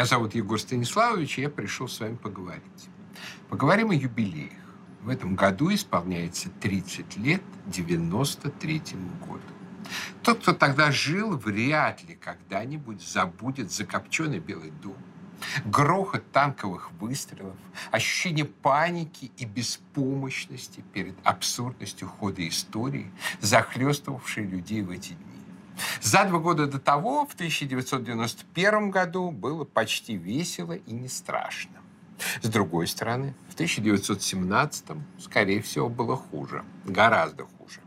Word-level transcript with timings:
Меня 0.00 0.06
зовут 0.06 0.34
Егор 0.34 0.58
Станиславович, 0.58 1.36
и 1.36 1.42
я 1.42 1.50
пришел 1.50 1.86
с 1.86 2.00
вами 2.00 2.16
поговорить. 2.16 2.88
Поговорим 3.50 3.90
о 3.90 3.94
юбилеях. 3.94 4.54
В 5.02 5.10
этом 5.10 5.34
году 5.34 5.74
исполняется 5.74 6.48
30 6.48 7.18
лет 7.18 7.42
93-му 7.66 9.10
году. 9.26 9.42
Тот, 10.22 10.38
кто 10.38 10.54
тогда 10.54 10.90
жил, 10.90 11.36
вряд 11.36 12.02
ли 12.04 12.14
когда-нибудь 12.14 13.06
забудет 13.06 13.70
закопченный 13.70 14.38
Белый 14.38 14.70
дом, 14.70 14.96
грохот 15.66 16.32
танковых 16.32 16.92
выстрелов, 16.92 17.56
ощущение 17.90 18.46
паники 18.46 19.30
и 19.36 19.44
беспомощности 19.44 20.82
перед 20.94 21.14
абсурдностью 21.24 22.08
хода 22.08 22.48
истории, 22.48 23.12
захлестывавшей 23.42 24.46
людей 24.46 24.80
в 24.80 24.90
эти 24.92 25.12
дни. 25.12 25.29
За 26.00 26.24
два 26.24 26.38
года 26.38 26.66
до 26.66 26.78
того, 26.78 27.26
в 27.26 27.34
1991 27.34 28.90
году, 28.90 29.30
было 29.30 29.64
почти 29.64 30.16
весело 30.16 30.72
и 30.72 30.92
не 30.92 31.08
страшно. 31.08 31.80
С 32.42 32.48
другой 32.48 32.86
стороны, 32.86 33.34
в 33.48 33.54
1917, 33.54 34.84
скорее 35.18 35.62
всего, 35.62 35.88
было 35.88 36.16
хуже, 36.16 36.64
гораздо 36.84 37.44
хуже. 37.44 37.80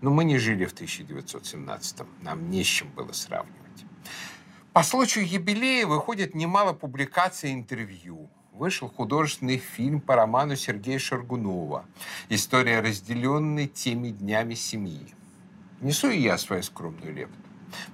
Но 0.00 0.10
мы 0.10 0.24
не 0.24 0.38
жили 0.38 0.64
в 0.64 0.72
1917, 0.72 2.02
нам 2.22 2.50
не 2.50 2.62
с 2.62 2.66
чем 2.66 2.90
было 2.90 3.12
сравнивать. 3.12 3.84
По 4.72 4.82
случаю 4.82 5.26
юбилея 5.26 5.86
выходит 5.86 6.34
немало 6.34 6.72
публикаций 6.74 7.50
и 7.50 7.54
интервью. 7.54 8.28
Вышел 8.52 8.88
художественный 8.88 9.58
фильм 9.58 10.00
по 10.00 10.16
роману 10.16 10.56
Сергея 10.56 10.98
Шаргунова 10.98 11.84
«История 12.28 12.80
разделенной 12.80 13.68
теми 13.68 14.08
днями 14.08 14.54
семьи». 14.54 15.14
Несу 15.80 16.08
и 16.08 16.18
я 16.18 16.38
свою 16.38 16.62
скромную 16.62 17.12
лепту. 17.12 17.36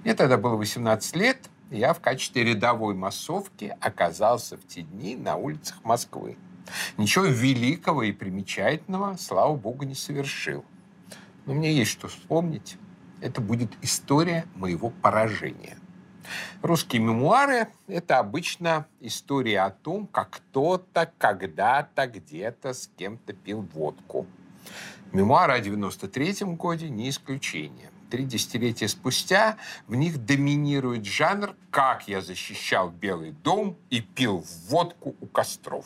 Мне 0.03 0.13
тогда 0.13 0.37
было 0.37 0.55
18 0.55 1.15
лет, 1.17 1.49
и 1.69 1.77
я 1.77 1.93
в 1.93 1.99
качестве 1.99 2.43
рядовой 2.43 2.95
массовки 2.95 3.75
оказался 3.81 4.55
в 4.57 4.65
те 4.65 4.83
дни 4.83 5.17
на 5.17 5.35
улицах 5.35 5.83
Москвы. 5.83 6.37
Ничего 6.97 7.25
великого 7.25 8.03
и 8.03 8.13
примечательного, 8.13 9.17
слава 9.17 9.55
богу, 9.55 9.83
не 9.83 9.95
совершил. 9.95 10.63
Но 11.45 11.53
мне 11.53 11.73
есть 11.73 11.91
что 11.91 12.07
вспомнить. 12.07 12.77
Это 13.19 13.41
будет 13.41 13.71
история 13.81 14.45
моего 14.55 14.89
поражения. 14.89 15.77
Русские 16.61 17.01
мемуары– 17.01 17.67
это 17.87 18.19
обычно 18.19 18.87
история 19.01 19.61
о 19.61 19.71
том, 19.71 20.07
как 20.07 20.29
кто-то 20.29 21.11
когда-то 21.17 22.07
где-то 22.07 22.73
с 22.73 22.89
кем-то 22.95 23.33
пил 23.33 23.61
водку– 23.73 24.25
Мемуары 25.11 25.53
о 25.53 25.59
93-м 25.59 26.55
годе 26.55 26.89
не 26.89 27.09
исключение. 27.09 27.91
Три 28.09 28.25
десятилетия 28.25 28.87
спустя 28.87 29.57
в 29.87 29.95
них 29.95 30.23
доминирует 30.25 31.05
жанр 31.05 31.55
«Как 31.71 32.07
я 32.07 32.21
защищал 32.21 32.89
Белый 32.89 33.31
дом 33.31 33.77
и 33.89 34.01
пил 34.01 34.45
водку 34.67 35.15
у 35.19 35.25
костров». 35.25 35.85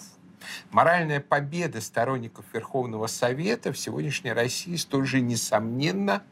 Моральная 0.71 1.19
победа 1.19 1.81
сторонников 1.81 2.45
Верховного 2.53 3.07
Совета 3.07 3.73
в 3.73 3.77
сегодняшней 3.77 4.33
России 4.33 4.75
столь 4.75 5.05
же 5.05 5.21
несомненно, 5.21 6.23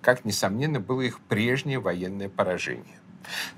как 0.00 0.24
несомненно 0.24 0.80
было 0.80 1.02
их 1.02 1.20
прежнее 1.20 1.78
военное 1.78 2.28
поражение. 2.28 2.98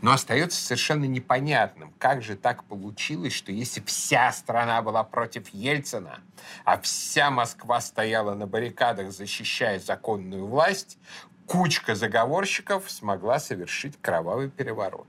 Но 0.02 0.12
остается 0.12 0.62
совершенно 0.62 1.04
непонятным, 1.04 1.92
как 1.98 2.22
же 2.22 2.36
так 2.36 2.64
получилось, 2.64 3.32
что 3.32 3.52
если 3.52 3.80
вся 3.82 4.32
страна 4.32 4.82
была 4.82 5.04
против 5.04 5.48
Ельцина, 5.50 6.20
а 6.64 6.80
вся 6.80 7.30
Москва 7.30 7.80
стояла 7.80 8.34
на 8.34 8.46
баррикадах, 8.46 9.12
защищая 9.12 9.78
законную 9.78 10.46
власть, 10.46 10.98
кучка 11.46 11.94
заговорщиков 11.94 12.90
смогла 12.90 13.38
совершить 13.38 14.00
кровавый 14.00 14.50
переворот. 14.50 15.06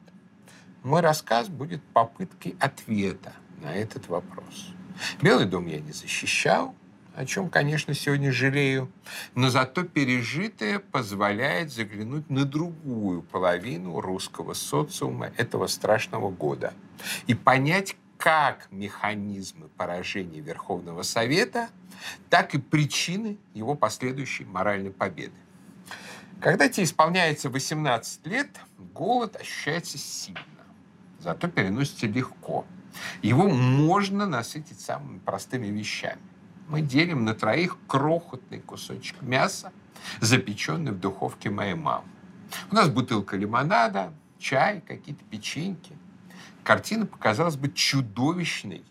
Мой 0.83 1.01
рассказ 1.01 1.47
будет 1.47 1.83
попыткой 1.93 2.55
ответа 2.59 3.33
на 3.61 3.73
этот 3.73 4.07
вопрос. 4.07 4.67
Белый 5.21 5.45
дом 5.45 5.65
я 5.67 5.79
не 5.79 5.91
защищал, 5.91 6.75
о 7.15 7.25
чем, 7.25 7.49
конечно, 7.49 7.93
сегодня 7.93 8.31
жалею, 8.31 8.91
но 9.35 9.49
зато 9.49 9.83
пережитое 9.83 10.79
позволяет 10.79 11.71
заглянуть 11.71 12.29
на 12.29 12.43
другую 12.43 13.21
половину 13.21 14.01
русского 14.01 14.53
социума 14.53 15.31
этого 15.37 15.67
страшного 15.67 16.29
года 16.29 16.73
и 17.27 17.33
понять, 17.33 17.95
как 18.17 18.67
механизмы 18.71 19.67
поражения 19.77 20.39
Верховного 20.39 21.03
Совета, 21.03 21.69
так 22.29 22.55
и 22.55 22.57
причины 22.57 23.37
его 23.53 23.75
последующей 23.75 24.45
моральной 24.45 24.91
победы. 24.91 25.35
Когда 26.41 26.67
тебе 26.67 26.85
исполняется 26.85 27.49
18 27.49 28.25
лет, 28.27 28.49
голод 28.93 29.35
ощущается 29.35 29.97
сильно, 29.97 30.41
зато 31.19 31.47
переносится 31.47 32.07
легко. 32.07 32.65
Его 33.21 33.47
можно 33.47 34.25
насытить 34.25 34.79
самыми 34.79 35.19
простыми 35.19 35.67
вещами 35.67 36.21
мы 36.67 36.81
делим 36.81 37.25
на 37.25 37.33
троих 37.33 37.77
крохотный 37.87 38.59
кусочек 38.59 39.21
мяса, 39.21 39.71
запеченный 40.19 40.91
в 40.91 40.99
духовке 40.99 41.49
моей 41.49 41.75
мамы. 41.75 42.07
У 42.71 42.75
нас 42.75 42.89
бутылка 42.89 43.37
лимонада, 43.37 44.13
чай, 44.39 44.81
какие-то 44.81 45.23
печеньки. 45.25 45.93
Картина 46.63 47.05
показалась 47.05 47.55
бы 47.55 47.71
чудовищной 47.71 48.83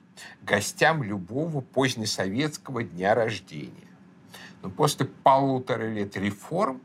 гостям 0.42 1.02
любого 1.02 1.60
позднесоветского 1.60 2.84
дня 2.84 3.14
рождения. 3.14 3.88
Но 4.62 4.70
после 4.70 5.06
полутора 5.06 5.90
лет 5.92 6.16
реформ 6.16 6.80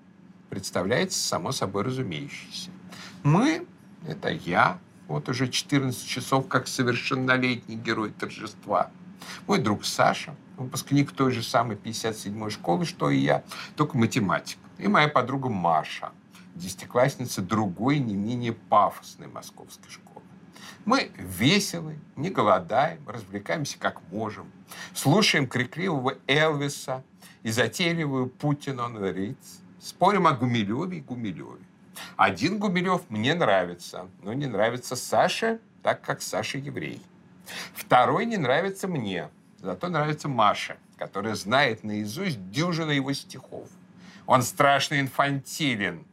представляется 0.50 1.20
само 1.20 1.52
собой 1.52 1.84
разумеющееся. 1.84 2.72
Мы, 3.24 3.68
это 4.08 4.30
я, 4.30 4.80
вот 5.08 5.30
уже 5.30 5.48
14 5.48 6.06
часов 6.08 6.48
как 6.48 6.68
совершеннолетний 6.68 7.76
герой 7.76 8.12
торжества, 8.12 8.90
мой 9.46 9.60
друг 9.60 9.86
Саша– 9.86 10.36
выпускник 10.60 11.12
той 11.12 11.32
же 11.32 11.44
самой 11.44 11.76
57-й 11.76 12.50
школы, 12.52 12.86
что 12.86 13.10
и 13.10 13.18
я, 13.18 13.44
только 13.76 13.98
математик. 13.98 14.58
И 14.78 14.88
моя 14.88 15.08
подруга 15.08 15.50
Маша, 15.50 16.12
десятиклассница 16.56 17.42
другой, 17.42 18.00
не 18.00 18.16
менее 18.16 18.54
пафосной 18.54 19.28
московской 19.28 19.90
школы. 19.90 20.26
Мы 20.86 21.12
веселы, 21.18 22.00
не 22.16 22.30
голодаем, 22.30 23.08
развлекаемся 23.08 23.78
как 23.78 24.02
можем, 24.12 24.52
слушаем 24.94 25.48
крикливого 25.48 26.16
Элвиса 26.28 27.04
и 27.44 27.52
затейливую 27.52 28.28
Путин 28.28 28.80
он 28.80 29.04
Риц, 29.04 29.60
спорим 29.80 30.28
о 30.28 30.34
Гумилеве 30.34 30.98
и 30.98 31.02
Гумилеве. 31.02 31.64
Один 32.16 32.60
Гумилев 32.60 33.02
мне 33.10 33.34
нравится, 33.34 34.08
но 34.24 34.34
не 34.34 34.48
нравится 34.48 34.96
Саше, 34.96 35.60
так 35.84 36.02
как 36.02 36.22
Саша 36.22 36.58
еврей. 36.58 37.02
Второй 37.74 38.26
не 38.26 38.38
нравится 38.38 38.88
мне, 38.88 39.30
Зато 39.62 39.90
нравится 39.90 40.30
Маша, 40.30 40.78
которая 40.98 41.36
знает 41.36 41.84
наизусть 41.84 42.50
дюжину 42.50 42.92
его 42.92 43.12
стихов. 43.12 43.68
Он 44.26 44.42
страшно 44.42 45.02
инфантилен, 45.02 46.06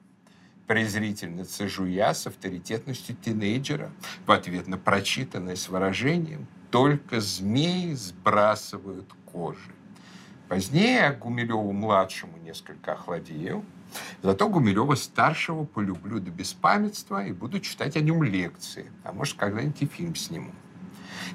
презрительно 0.66 1.44
цежу 1.44 1.84
я 1.84 2.12
с 2.12 2.26
авторитетностью 2.26 3.14
тинейджера 3.14 3.92
в 4.26 4.32
ответ 4.32 4.66
на 4.66 4.78
прочитанное 4.78 5.54
с 5.54 5.68
выражением 5.68 6.48
«Только 6.72 7.20
змеи 7.20 7.94
сбрасывают 7.94 9.12
кожи». 9.26 9.70
Позднее 10.48 11.12
Гумилеву-младшему 11.12 12.38
несколько 12.38 12.94
охладею, 12.94 13.64
зато 14.22 14.48
Гумилева-старшего 14.48 15.64
полюблю 15.64 16.18
до 16.18 16.32
беспамятства 16.32 17.24
и 17.24 17.32
буду 17.32 17.60
читать 17.60 17.96
о 17.96 18.00
нем 18.00 18.24
лекции, 18.24 18.90
а 19.04 19.12
может, 19.12 19.36
когда-нибудь 19.36 19.82
и 19.82 19.86
фильм 19.86 20.16
сниму. 20.16 20.52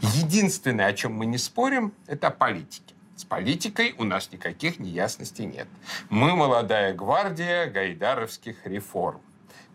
Единственное, 0.01 0.87
о 0.87 0.93
чем 0.93 1.13
мы 1.13 1.25
не 1.25 1.37
спорим, 1.37 1.93
это 2.07 2.27
о 2.27 2.31
политике. 2.31 2.95
С 3.15 3.23
политикой 3.23 3.93
у 3.97 4.03
нас 4.03 4.31
никаких 4.31 4.79
неясностей 4.79 5.45
нет. 5.45 5.67
Мы 6.09 6.35
молодая 6.35 6.93
гвардия 6.93 7.67
гайдаровских 7.67 8.65
реформ. 8.65 9.21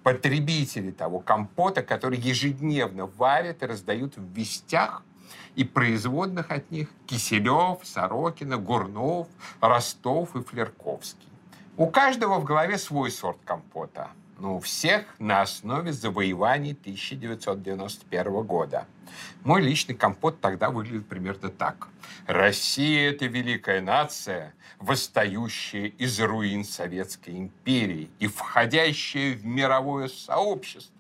Потребители 0.03 0.91
того 0.91 1.21
компота, 1.21 1.83
который 1.83 2.19
ежедневно 2.19 3.07
варят 3.07 3.63
и 3.63 3.67
раздают 3.67 4.17
в 4.17 4.33
вестях 4.33 5.03
и 5.55 5.65
производных 5.65 6.51
от 6.51 6.71
них 6.71 6.89
Киселев, 7.07 7.79
Сорокина, 7.85 8.57
Гурнов, 8.57 9.29
Ростов 9.61 10.35
и 10.37 10.43
Флерковский. 10.43 11.29
У 11.77 11.87
каждого 11.87 12.39
в 12.39 12.45
голове 12.45 12.79
свой 12.79 13.11
сорт 13.11 13.39
компота– 13.45 14.11
ну, 14.39 14.57
у 14.57 14.61
всех 14.61 15.07
на 15.19 15.43
основе 15.43 15.93
завоеваний 15.93 16.73
1991 16.73 18.43
года. 18.43 18.87
Мой 19.45 19.63
личный 19.63 19.95
компот 19.95 20.41
тогда 20.41 20.71
выглядел 20.71 21.03
примерно 21.03 21.49
так. 21.49 21.89
Россия– 22.27 23.11
это 23.13 23.27
великая 23.27 23.81
нация, 23.81 24.55
восстающая 24.79 25.87
из 25.87 26.21
руин 26.21 26.65
Советской 26.65 27.31
империи 27.31 28.11
и 28.19 28.27
входящая 28.27 29.35
в 29.35 29.45
мировое 29.47 30.09
сообщество 30.09 30.96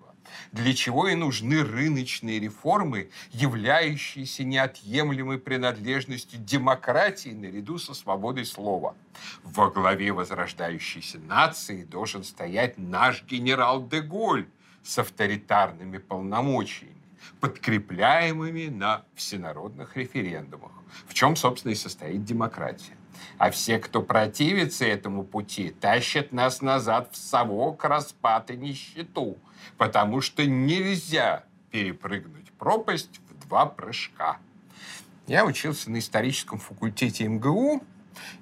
для 0.56 0.75
чего 0.75 1.06
и 1.06 1.14
нужны 1.14 1.62
рыночные 1.62 2.41
реформы, 2.41 3.11
являющиеся 3.31 4.43
неотъемлемой 4.43 5.38
принадлежностью 5.38 6.41
демократии 6.41 7.29
наряду 7.29 7.79
со 7.79 7.93
свободой 7.93 8.47
слова. 8.47 8.97
Во 9.44 9.70
главе 9.70 10.12
возрождающейся 10.12 11.19
нации 11.19 11.85
должен 11.85 12.25
стоять 12.25 12.79
наш 12.79 13.23
генерал 13.25 13.87
де 13.87 14.00
Голь 14.00 14.47
с 14.82 14.99
авторитарными 14.99 15.99
полномочиями, 15.99 16.97
подкрепляемыми 17.41 18.69
на 18.69 19.05
всенародных 19.14 19.97
референдумах, 19.97 20.73
в 21.06 21.12
чем, 21.12 21.37
собственно, 21.37 21.73
и 21.73 21.76
состоит 21.76 22.25
демократия. 22.25 22.96
А 23.39 23.51
все, 23.51 23.79
кто 23.79 24.03
противится 24.03 24.85
этому 24.85 25.25
пути, 25.25 25.71
тащат 25.71 26.33
нас 26.33 26.63
назад 26.63 27.11
в 27.13 27.17
совок, 27.17 27.85
распад 27.85 28.51
и 28.51 28.57
нищету, 28.57 29.37
потому 29.77 30.21
что 30.21 30.47
нельзя 30.47 31.45
перепрыгнуть 31.71 32.51
пропасть 32.53 33.21
в 33.29 33.47
два 33.47 33.67
прыжка. 33.67 34.39
Я 35.27 35.45
учился 35.45 35.91
на 35.91 35.99
историческом 35.99 36.59
факультете 36.59 37.27
МГУ, 37.29 37.83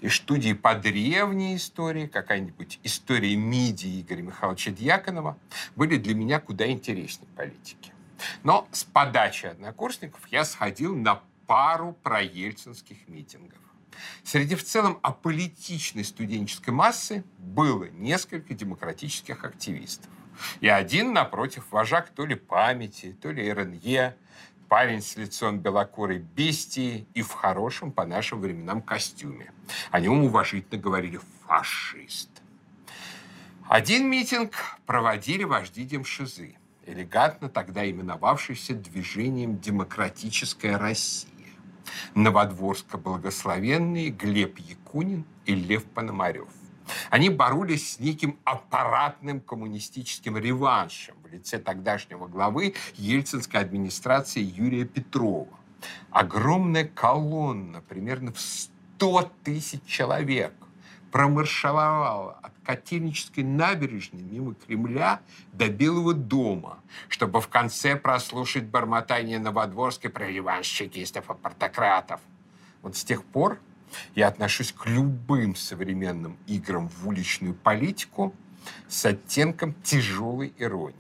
и 0.01 0.09
студии 0.09 0.53
по 0.53 0.75
древней 0.75 1.57
истории, 1.57 2.07
какая-нибудь 2.07 2.81
история 2.83 3.35
МИДи 3.37 4.01
Игоря 4.01 4.23
Михайловича 4.23 4.71
Дьяконова, 4.71 5.37
были 5.77 5.97
для 5.97 6.15
меня 6.15 6.41
куда 6.41 6.71
интереснее 6.71 7.29
политики. 7.37 7.93
Но 8.43 8.69
с 8.73 8.85
подачи 8.85 9.47
однокурсников 9.47 10.21
я 10.29 10.45
сходил 10.45 10.97
на 10.97 11.21
пару 11.47 11.93
проельцинских 12.03 13.09
митингов. 13.09 13.59
Среди 14.23 14.55
в 14.55 14.65
целом 14.65 14.99
аполитичной 15.03 16.05
студенческой 16.05 16.71
массы 16.71 17.25
было 17.39 17.85
несколько 17.85 18.55
демократических 18.55 19.45
активистов. 19.45 20.11
И 20.61 20.69
один, 20.69 21.13
напротив, 21.13 21.65
вожак 21.71 22.09
то 22.11 22.27
ли 22.27 22.35
памяти, 22.35 23.17
то 23.21 23.31
ли 23.31 23.53
РНЕ, 23.53 24.17
парень 24.69 25.03
с 25.03 25.17
лицом 25.17 25.59
белокурой 25.59 26.19
бестии 26.19 27.07
и 27.15 27.23
в 27.23 27.31
хорошем 27.33 27.93
по 27.93 28.05
нашим 28.05 28.41
временам 28.41 28.83
костюме. 28.83 29.53
О 29.91 30.01
нем 30.01 30.25
уважительно 30.25 30.81
говорили 30.81 31.21
«фашист». 31.47 32.31
Один 33.69 34.09
митинг 34.11 34.53
проводили 34.85 35.45
вожди 35.45 35.85
Демшизы, 35.85 36.57
элегантно 36.87 37.49
тогда 37.49 37.89
именовавшийся 37.89 38.75
движением 38.75 39.59
«Демократическая 39.59 40.77
Россия». 40.77 41.31
Новодворско-благословенные 42.15 44.11
Глеб 44.11 44.59
Якунин 44.59 45.25
и 45.47 45.55
Лев 45.55 45.85
Пономарев. 45.85 46.49
Они 47.11 47.31
боролись 47.31 47.95
с 47.95 48.01
неким 48.01 48.39
аппаратным 48.45 49.41
коммунистическим 49.41 50.37
реваншем 50.37 51.17
в 51.23 51.33
лице 51.33 51.59
тогдашнего 51.59 52.27
главы 52.27 52.75
ельцинской 52.97 53.61
администрации 53.61 54.43
Юрия 54.43 54.85
Петрова. 54.85 55.49
Огромная 56.11 56.85
колонна, 56.85 57.81
примерно 57.83 58.33
в 58.33 58.41
100 58.41 59.31
тысяч 59.43 59.83
человек, 59.87 60.53
промаршировала 61.15 62.41
от 62.43 62.53
Котельнической 62.65 63.45
набережной 63.45 64.21
мимо 64.21 64.57
Кремля 64.57 65.21
до 65.53 65.69
Белого 65.69 66.13
дома, 66.13 66.81
чтобы 67.09 67.41
в 67.41 67.47
конце 67.47 67.95
прослушать 67.95 68.65
бормотание 68.65 69.39
Новодворской 69.39 70.11
про 70.11 70.27
реванш 70.27 70.67
чекистов 70.67 71.31
и 71.31 71.35
портократов. 71.35 72.21
Вот 72.83 72.97
с 72.97 73.05
тех 73.05 73.25
пор 73.25 73.61
я 74.17 74.27
отношусь 74.27 74.73
к 74.73 74.87
любым 74.87 75.55
современным 75.55 76.37
играм 76.49 76.89
в 76.89 77.07
уличную 77.07 77.55
политику 77.55 78.35
с 78.89 79.05
оттенком 79.05 79.73
тяжелой 79.85 80.53
иронии. 80.59 80.97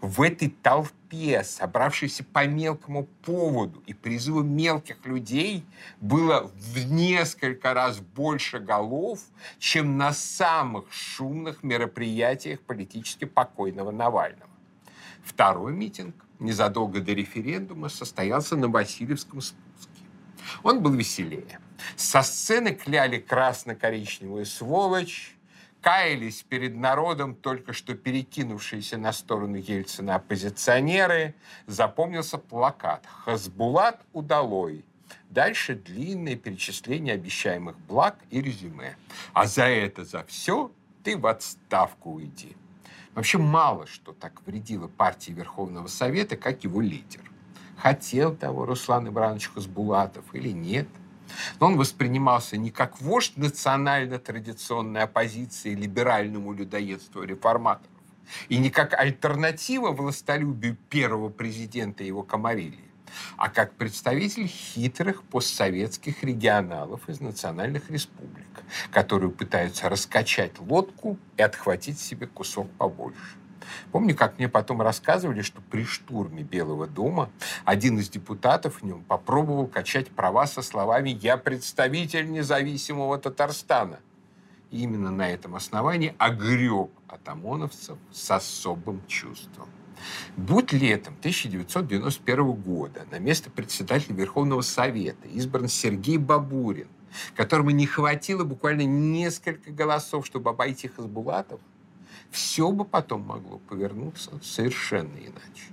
В 0.00 0.22
этой 0.22 0.48
толпе, 0.48 1.44
собравшейся 1.44 2.24
по 2.24 2.46
мелкому 2.46 3.04
поводу 3.24 3.82
и 3.86 3.94
призыву 3.94 4.42
мелких 4.42 5.04
людей, 5.04 5.64
было 6.00 6.50
в 6.54 6.90
несколько 6.90 7.74
раз 7.74 8.00
больше 8.00 8.58
голов, 8.58 9.20
чем 9.58 9.96
на 9.96 10.12
самых 10.12 10.92
шумных 10.92 11.62
мероприятиях 11.62 12.60
политически 12.60 13.24
покойного 13.24 13.90
Навального. 13.90 14.50
Второй 15.22 15.72
митинг 15.72 16.14
незадолго 16.38 17.00
до 17.00 17.12
референдума 17.12 17.88
состоялся 17.88 18.56
на 18.56 18.68
Васильевском 18.68 19.40
спуске. 19.40 19.90
Он 20.62 20.82
был 20.82 20.92
веселее. 20.92 21.58
Со 21.96 22.22
сцены 22.22 22.74
кляли 22.74 23.18
красно-коричневую 23.18 24.46
сволочь, 24.46 25.34
каялись 25.84 26.42
перед 26.42 26.74
народом 26.74 27.34
только 27.34 27.74
что 27.74 27.94
перекинувшиеся 27.94 28.96
на 28.96 29.12
сторону 29.12 29.56
Ельцина 29.56 30.14
оппозиционеры. 30.14 31.34
Запомнился 31.66 32.38
плакат 32.38 33.04
«Хасбулат 33.06 34.00
удалой». 34.14 34.82
Дальше 35.28 35.74
длинное 35.74 36.36
перечисление 36.36 37.12
обещаемых 37.12 37.78
благ 37.80 38.16
и 38.30 38.40
резюме. 38.40 38.96
А 39.34 39.46
за 39.46 39.64
это, 39.64 40.06
за 40.06 40.24
все 40.24 40.72
ты 41.02 41.18
в 41.18 41.26
отставку 41.26 42.12
уйди. 42.12 42.56
Вообще 43.14 43.36
мало 43.36 43.86
что 43.86 44.14
так 44.14 44.40
вредило 44.46 44.88
партии 44.88 45.32
Верховного 45.32 45.88
Совета, 45.88 46.38
как 46.38 46.64
его 46.64 46.80
лидер. 46.80 47.20
Хотел 47.76 48.34
того 48.34 48.64
Руслан 48.64 49.08
Иванович 49.08 49.50
Хасбулатов 49.50 50.24
или 50.34 50.48
нет– 50.48 50.88
но 51.60 51.66
он 51.66 51.76
воспринимался 51.76 52.56
не 52.56 52.70
как 52.70 53.00
вождь 53.00 53.36
национально-традиционной 53.36 55.02
оппозиции 55.02 55.74
либеральному 55.74 56.52
людоедству 56.52 57.22
реформаторов, 57.22 57.90
и 58.48 58.58
не 58.58 58.70
как 58.70 58.94
альтернатива 58.94 59.90
властолюбию 59.90 60.76
первого 60.88 61.28
президента 61.28 62.04
его 62.04 62.22
Комарилии, 62.22 62.90
а 63.36 63.48
как 63.48 63.74
представитель 63.74 64.46
хитрых 64.46 65.22
постсоветских 65.24 66.22
регионалов 66.22 67.08
из 67.08 67.20
национальных 67.20 67.90
республик, 67.90 68.62
которые 68.90 69.30
пытаются 69.30 69.88
раскачать 69.88 70.58
лодку 70.58 71.18
и 71.36 71.42
отхватить 71.42 71.98
себе 71.98 72.26
кусок 72.26 72.70
побольше. 72.72 73.38
Помню, 73.92 74.14
как 74.14 74.38
мне 74.38 74.48
потом 74.48 74.82
рассказывали, 74.82 75.42
что 75.42 75.60
при 75.70 75.84
штурме 75.84 76.42
Белого 76.42 76.86
дома 76.86 77.30
один 77.64 77.98
из 77.98 78.08
депутатов 78.08 78.82
в 78.82 78.84
нем 78.84 79.02
попробовал 79.04 79.66
качать 79.66 80.08
права 80.08 80.46
со 80.46 80.62
словами 80.62 81.10
«Я 81.10 81.36
представитель 81.36 82.30
независимого 82.30 83.18
Татарстана». 83.18 84.00
И 84.70 84.82
именно 84.82 85.10
на 85.10 85.30
этом 85.30 85.54
основании 85.54 86.14
огреб 86.18 86.90
от 87.08 87.28
ОМОНовцев 87.28 87.96
с 88.10 88.30
особым 88.30 89.02
чувством. 89.06 89.68
Будь 90.36 90.72
летом 90.72 91.14
1991 91.20 92.52
года 92.52 93.06
на 93.10 93.18
место 93.18 93.50
председателя 93.50 94.14
Верховного 94.14 94.62
Совета 94.62 95.28
избран 95.28 95.68
Сергей 95.68 96.18
Бабурин, 96.18 96.88
которому 97.36 97.70
не 97.70 97.86
хватило 97.86 98.44
буквально 98.44 98.82
несколько 98.82 99.70
голосов, 99.70 100.26
чтобы 100.26 100.50
обойти 100.50 100.88
Хасбулатова, 100.88 101.60
все 102.34 102.72
бы 102.72 102.84
потом 102.84 103.22
могло 103.22 103.58
повернуться 103.58 104.32
совершенно 104.42 105.16
иначе. 105.16 105.70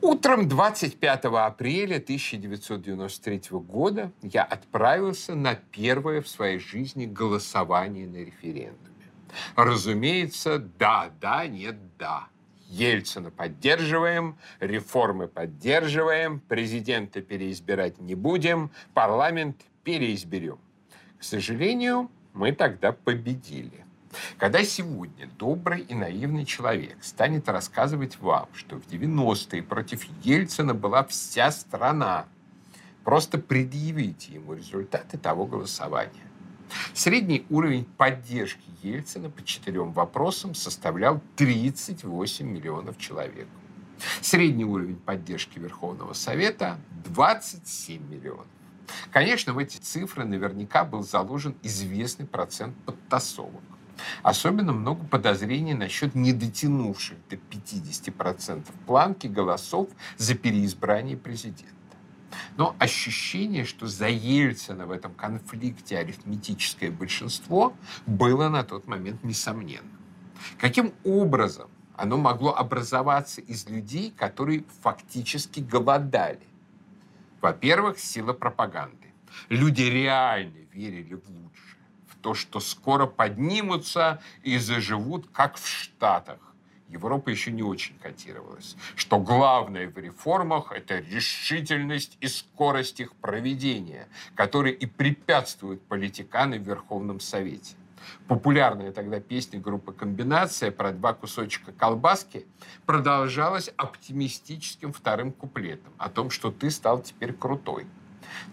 Утром 0.00 0.48
25 0.48 1.24
апреля 1.26 1.96
1993 1.96 3.42
года 3.50 4.10
я 4.22 4.42
отправился 4.42 5.34
на 5.34 5.54
первое 5.54 6.22
в 6.22 6.28
своей 6.28 6.58
жизни 6.58 7.04
голосование 7.04 8.06
на 8.06 8.16
референдуме. 8.16 8.78
Разумеется, 9.54 10.58
да, 10.78 11.10
да, 11.20 11.46
нет, 11.46 11.76
да. 11.98 12.28
Ельцина 12.68 13.30
поддерживаем, 13.30 14.38
реформы 14.60 15.28
поддерживаем, 15.28 16.40
президента 16.40 17.20
переизбирать 17.20 17.98
не 17.98 18.14
будем, 18.14 18.70
парламент 18.94 19.60
переизберем. 19.84 20.58
К 21.18 21.24
сожалению, 21.24 22.10
мы 22.32 22.52
тогда 22.52 22.92
победили. 22.92 23.84
Когда 24.38 24.64
сегодня 24.64 25.28
добрый 25.38 25.82
и 25.82 25.94
наивный 25.94 26.44
человек 26.44 26.96
станет 27.02 27.48
рассказывать 27.48 28.18
вам, 28.20 28.48
что 28.54 28.76
в 28.76 28.86
90-е 28.86 29.62
против 29.62 30.04
Ельцина 30.22 30.74
была 30.74 31.04
вся 31.04 31.50
страна, 31.50 32.26
просто 33.04 33.38
предъявите 33.38 34.34
ему 34.34 34.54
результаты 34.54 35.18
того 35.18 35.46
голосования. 35.46 36.28
Средний 36.92 37.46
уровень 37.48 37.84
поддержки 37.84 38.62
Ельцина 38.82 39.30
по 39.30 39.42
четырем 39.42 39.92
вопросам 39.92 40.54
составлял 40.54 41.20
38 41.36 42.46
миллионов 42.46 42.98
человек. 42.98 43.48
Средний 44.20 44.64
уровень 44.64 44.96
поддержки 44.96 45.58
Верховного 45.58 46.12
Совета– 46.12 46.78
27 47.06 48.08
миллионов. 48.08 48.46
Конечно, 49.10 49.52
в 49.52 49.58
эти 49.58 49.78
цифры 49.78 50.24
наверняка 50.24 50.84
был 50.84 51.02
заложен 51.02 51.56
известный 51.62 52.26
процент 52.26 52.76
подтасовок. 52.84 53.62
Особенно 54.22 54.72
много 54.72 55.04
подозрений 55.04 55.74
насчет 55.74 56.14
недотянувших 56.14 57.16
до 57.28 57.36
50% 57.36 58.64
планки 58.86 59.26
голосов 59.26 59.88
за 60.16 60.34
переизбрание 60.34 61.16
президента. 61.16 61.74
Но 62.56 62.74
ощущение, 62.78 63.64
что 63.64 63.86
за 63.86 64.08
Ельцина 64.08 64.86
в 64.86 64.90
этом 64.90 65.14
конфликте 65.14 65.98
арифметическое 65.98 66.90
большинство, 66.90 67.72
было 68.06 68.48
на 68.48 68.64
тот 68.64 68.86
момент 68.86 69.24
несомненно. 69.24 69.88
Каким 70.58 70.92
образом 71.04 71.70
оно 71.96 72.16
могло 72.16 72.54
образоваться 72.54 73.40
из 73.40 73.68
людей, 73.68 74.12
которые 74.16 74.64
фактически 74.82 75.60
голодали? 75.60 76.46
Во-первых, 77.40 77.98
сила 77.98 78.32
пропаганды. 78.32 79.12
Люди 79.48 79.82
реально 79.82 80.58
верили 80.72 81.14
в 81.14 81.28
лучшее 81.28 81.67
то, 82.22 82.34
что 82.34 82.60
скоро 82.60 83.06
поднимутся 83.06 84.20
и 84.42 84.58
заживут, 84.58 85.28
как 85.32 85.56
в 85.56 85.66
Штатах, 85.66 86.38
Европа 86.88 87.28
еще 87.28 87.50
не 87.50 87.62
очень 87.62 87.98
котировалась, 87.98 88.76
что 88.96 89.18
главное 89.18 89.88
в 89.88 89.98
реформах– 89.98 90.72
это 90.74 90.98
решительность 90.98 92.16
и 92.20 92.28
скорость 92.28 93.00
их 93.00 93.12
проведения, 93.16 94.08
которые 94.34 94.74
и 94.74 94.86
препятствуют 94.86 95.82
политиканы 95.82 96.58
в 96.58 96.62
Верховном 96.62 97.20
Совете. 97.20 97.76
Популярная 98.26 98.90
тогда 98.92 99.20
песня 99.20 99.60
группы 99.60 99.92
«Комбинация» 99.92 100.70
про 100.70 100.92
два 100.92 101.12
кусочка 101.12 101.72
колбаски 101.72 102.46
продолжалась 102.86 103.70
оптимистическим 103.76 104.92
вторым 104.94 105.30
куплетом 105.32 105.92
о 105.98 106.08
том, 106.08 106.30
что 106.30 106.50
ты 106.50 106.70
стал 106.70 107.02
теперь 107.02 107.34
крутой. 107.34 107.86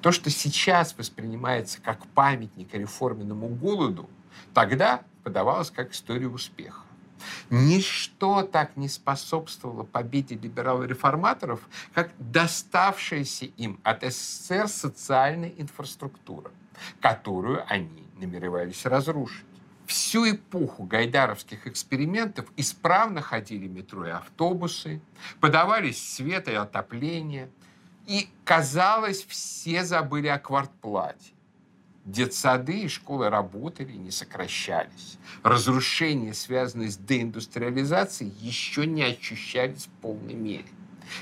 То, 0.01 0.11
что 0.11 0.29
сейчас 0.29 0.97
воспринимается 0.97 1.81
как 1.81 2.05
памятник 2.07 2.73
реформенному 2.73 3.47
голоду, 3.47 4.09
тогда 4.53 5.01
подавалось 5.23 5.71
как 5.71 5.91
история 5.91 6.27
успеха. 6.27 6.81
Ничто 7.49 8.43
так 8.43 8.75
не 8.77 8.89
способствовало 8.89 9.83
победе 9.83 10.35
либерал-реформаторов, 10.35 11.61
как 11.93 12.11
доставшаяся 12.19 13.45
им 13.45 13.79
от 13.83 14.03
СССР 14.03 14.67
социальная 14.67 15.49
инфраструктура, 15.57 16.51
которую 16.99 17.63
они 17.67 18.07
намеревались 18.17 18.85
разрушить. 18.85 19.45
Всю 19.85 20.31
эпоху 20.31 20.83
гайдаровских 20.83 21.67
экспериментов 21.67 22.47
исправно 22.57 23.21
ходили 23.21 23.67
метро 23.67 24.07
и 24.07 24.09
автобусы, 24.09 24.99
подавались 25.39 26.15
свет 26.15 26.47
и 26.47 26.53
отопление, 26.53 27.51
и, 28.07 28.29
казалось, 28.43 29.25
все 29.25 29.83
забыли 29.83 30.27
о 30.27 30.39
квартплате. 30.39 31.31
Детсады 32.05 32.81
и 32.81 32.87
школы 32.87 33.29
работали, 33.29 33.93
не 33.93 34.11
сокращались. 34.11 35.17
Разрушения, 35.41 36.35
связанные 36.35 36.91
с 36.91 36.97
деиндустриализацией, 36.97 38.31
еще 38.39 38.85
не 38.85 39.03
ощущались 39.03 39.85
в 39.85 40.01
полной 40.01 40.35
мере. 40.35 40.67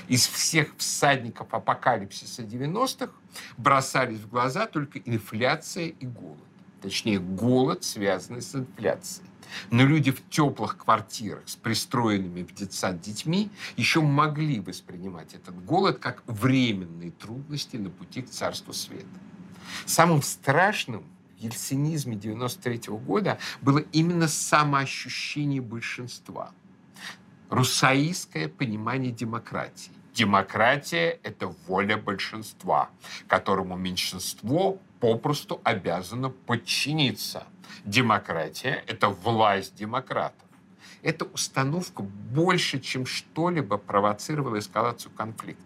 Из 0.08 0.26
всех 0.26 0.76
всадников 0.76 1.52
апокалипсиса 1.52 2.42
90-х 2.42 3.12
бросались 3.56 4.18
в 4.18 4.28
глаза 4.28 4.66
только 4.66 4.98
инфляция 4.98 5.86
и 5.86 6.06
голод. 6.06 6.38
Точнее, 6.82 7.18
голод, 7.18 7.82
связанный 7.82 8.42
с 8.42 8.54
инфляцией. 8.54 9.26
Но 9.70 9.84
люди 9.84 10.10
в 10.10 10.28
теплых 10.28 10.76
квартирах 10.76 11.42
с 11.46 11.56
пристроенными 11.56 12.42
в 12.42 12.54
детсад 12.54 13.00
детьми 13.00 13.50
еще 13.76 14.00
могли 14.00 14.60
воспринимать 14.60 15.34
этот 15.34 15.64
голод 15.64 15.98
как 15.98 16.22
временные 16.26 17.10
трудности 17.10 17.76
на 17.76 17.90
пути 17.90 18.22
к 18.22 18.30
царству 18.30 18.72
света. 18.72 19.06
Самым 19.86 20.22
страшным 20.22 21.04
в 21.38 21.42
ельцинизме 21.42 22.16
93 22.16 22.90
-го 22.90 22.98
года 22.98 23.38
было 23.60 23.78
именно 23.92 24.28
самоощущение 24.28 25.60
большинства. 25.60 26.52
Русаистское 27.50 28.48
понимание 28.48 29.12
демократии. 29.12 29.92
Демократия– 30.14 31.18
это 31.24 31.48
воля 31.66 31.96
большинства, 31.96 32.90
которому 33.26 33.76
меньшинство 33.76 34.78
попросту 35.00 35.60
обязано 35.64 36.30
подчиниться. 36.30 37.44
Демократия– 37.84 38.82
это 38.86 39.08
власть 39.08 39.74
демократов. 39.74 40.38
Эта 41.02 41.26
установка 41.26 42.02
больше, 42.02 42.80
чем 42.80 43.04
что-либо 43.04 43.76
провоцировала 43.76 44.58
эскалацию 44.58 45.12
конфликта. 45.12 45.62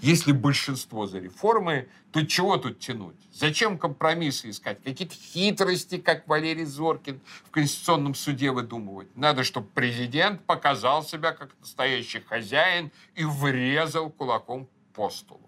Если 0.00 0.32
большинство 0.32 1.06
за 1.06 1.18
реформы, 1.18 1.88
то 2.12 2.24
чего 2.26 2.56
тут 2.56 2.78
тянуть? 2.78 3.16
Зачем 3.32 3.78
компромиссы 3.78 4.50
искать? 4.50 4.82
Какие-то 4.82 5.14
хитрости, 5.14 5.98
как 5.98 6.28
Валерий 6.28 6.64
Зоркин 6.64 7.20
в 7.44 7.50
Конституционном 7.50 8.14
суде 8.14 8.50
выдумывать? 8.50 9.08
Надо, 9.16 9.44
чтобы 9.44 9.68
президент 9.74 10.44
показал 10.44 11.02
себя 11.02 11.32
как 11.32 11.50
настоящий 11.60 12.20
хозяин 12.20 12.90
и 13.14 13.24
врезал 13.24 14.10
кулаком 14.10 14.68
по 14.92 15.10
столу. 15.10 15.40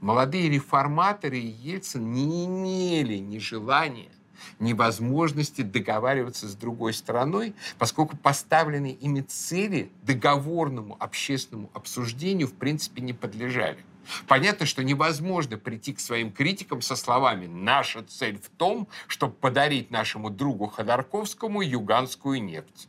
Молодые 0.00 0.50
реформаторы 0.50 1.38
и 1.38 1.46
Ельцин 1.46 2.12
не 2.12 2.44
имели 2.44 3.16
ни 3.16 3.38
желания, 3.38 4.10
невозможности 4.58 5.62
договариваться 5.62 6.48
с 6.48 6.54
другой 6.54 6.92
стороной, 6.94 7.54
поскольку 7.78 8.16
поставленные 8.16 8.92
ими 8.92 9.20
цели 9.20 9.90
договорному 10.02 10.96
общественному 11.00 11.70
обсуждению 11.74 12.48
в 12.48 12.54
принципе 12.54 13.02
не 13.02 13.12
подлежали. 13.12 13.84
Понятно, 14.26 14.66
что 14.66 14.84
невозможно 14.84 15.56
прийти 15.56 15.94
к 15.94 16.00
своим 16.00 16.32
критикам 16.32 16.82
со 16.82 16.96
словами 16.96 17.46
«наша 17.46 18.02
цель 18.02 18.38
в 18.38 18.48
том, 18.50 18.88
чтобы 19.06 19.34
подарить 19.34 19.90
нашему 19.90 20.30
другу 20.30 20.66
Ходорковскому 20.66 21.62
юганскую 21.62 22.42
нефть». 22.42 22.88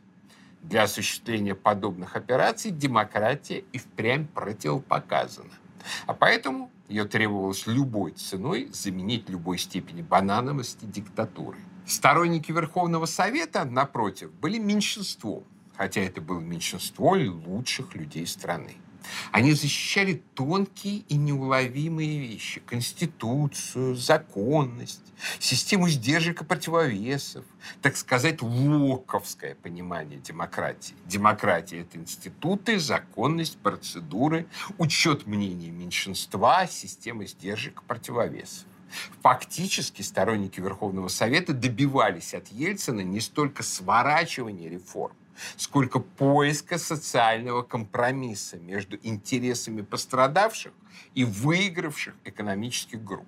Для 0.62 0.82
осуществления 0.82 1.54
подобных 1.54 2.16
операций 2.16 2.70
демократия 2.70 3.64
и 3.72 3.78
впрямь 3.78 4.26
противопоказана. 4.26 5.52
А 6.06 6.12
поэтому 6.12 6.70
ее 6.88 7.04
требовалось 7.04 7.66
любой 7.66 8.12
ценой 8.12 8.68
заменить 8.72 9.28
любой 9.28 9.58
степени 9.58 10.02
банановости 10.02 10.84
диктатурой. 10.84 11.60
Сторонники 11.86 12.52
Верховного 12.52 13.06
Совета, 13.06 13.64
напротив, 13.64 14.32
были 14.32 14.58
меньшинством, 14.58 15.44
хотя 15.76 16.00
это 16.00 16.20
было 16.20 16.40
меньшинство 16.40 17.16
лучших 17.16 17.94
людей 17.94 18.26
страны. 18.26 18.76
Они 19.32 19.52
защищали 19.52 20.22
тонкие 20.34 20.98
и 21.08 21.16
неуловимые 21.16 22.18
вещи. 22.18 22.60
Конституцию, 22.66 23.94
законность, 23.94 25.12
систему 25.38 25.88
сдержек 25.88 26.42
и 26.42 26.44
противовесов. 26.44 27.44
Так 27.82 27.96
сказать, 27.96 28.42
локовское 28.42 29.54
понимание 29.56 30.18
демократии. 30.18 30.94
Демократия– 31.06 31.80
это 31.80 31.98
институты, 31.98 32.78
законность, 32.78 33.58
процедуры, 33.58 34.46
учет 34.78 35.26
мнений 35.26 35.70
меньшинства, 35.70 36.66
система 36.66 37.26
сдержек 37.26 37.82
и 37.82 37.84
противовесов. 37.86 38.66
Фактически 39.22 40.02
сторонники 40.02 40.60
Верховного 40.60 41.08
Совета 41.08 41.52
добивались 41.52 42.34
от 42.34 42.48
Ельцина 42.48 43.00
не 43.00 43.20
столько 43.20 43.62
сворачивания 43.62 44.70
реформ, 44.70 45.16
сколько 45.56 45.98
поиска 46.00 46.78
социального 46.78 47.62
компромисса 47.62 48.56
между 48.58 48.98
интересами 49.02 49.82
пострадавших 49.82 50.72
и 51.14 51.24
выигравших 51.24 52.14
экономических 52.24 53.02
групп. 53.02 53.26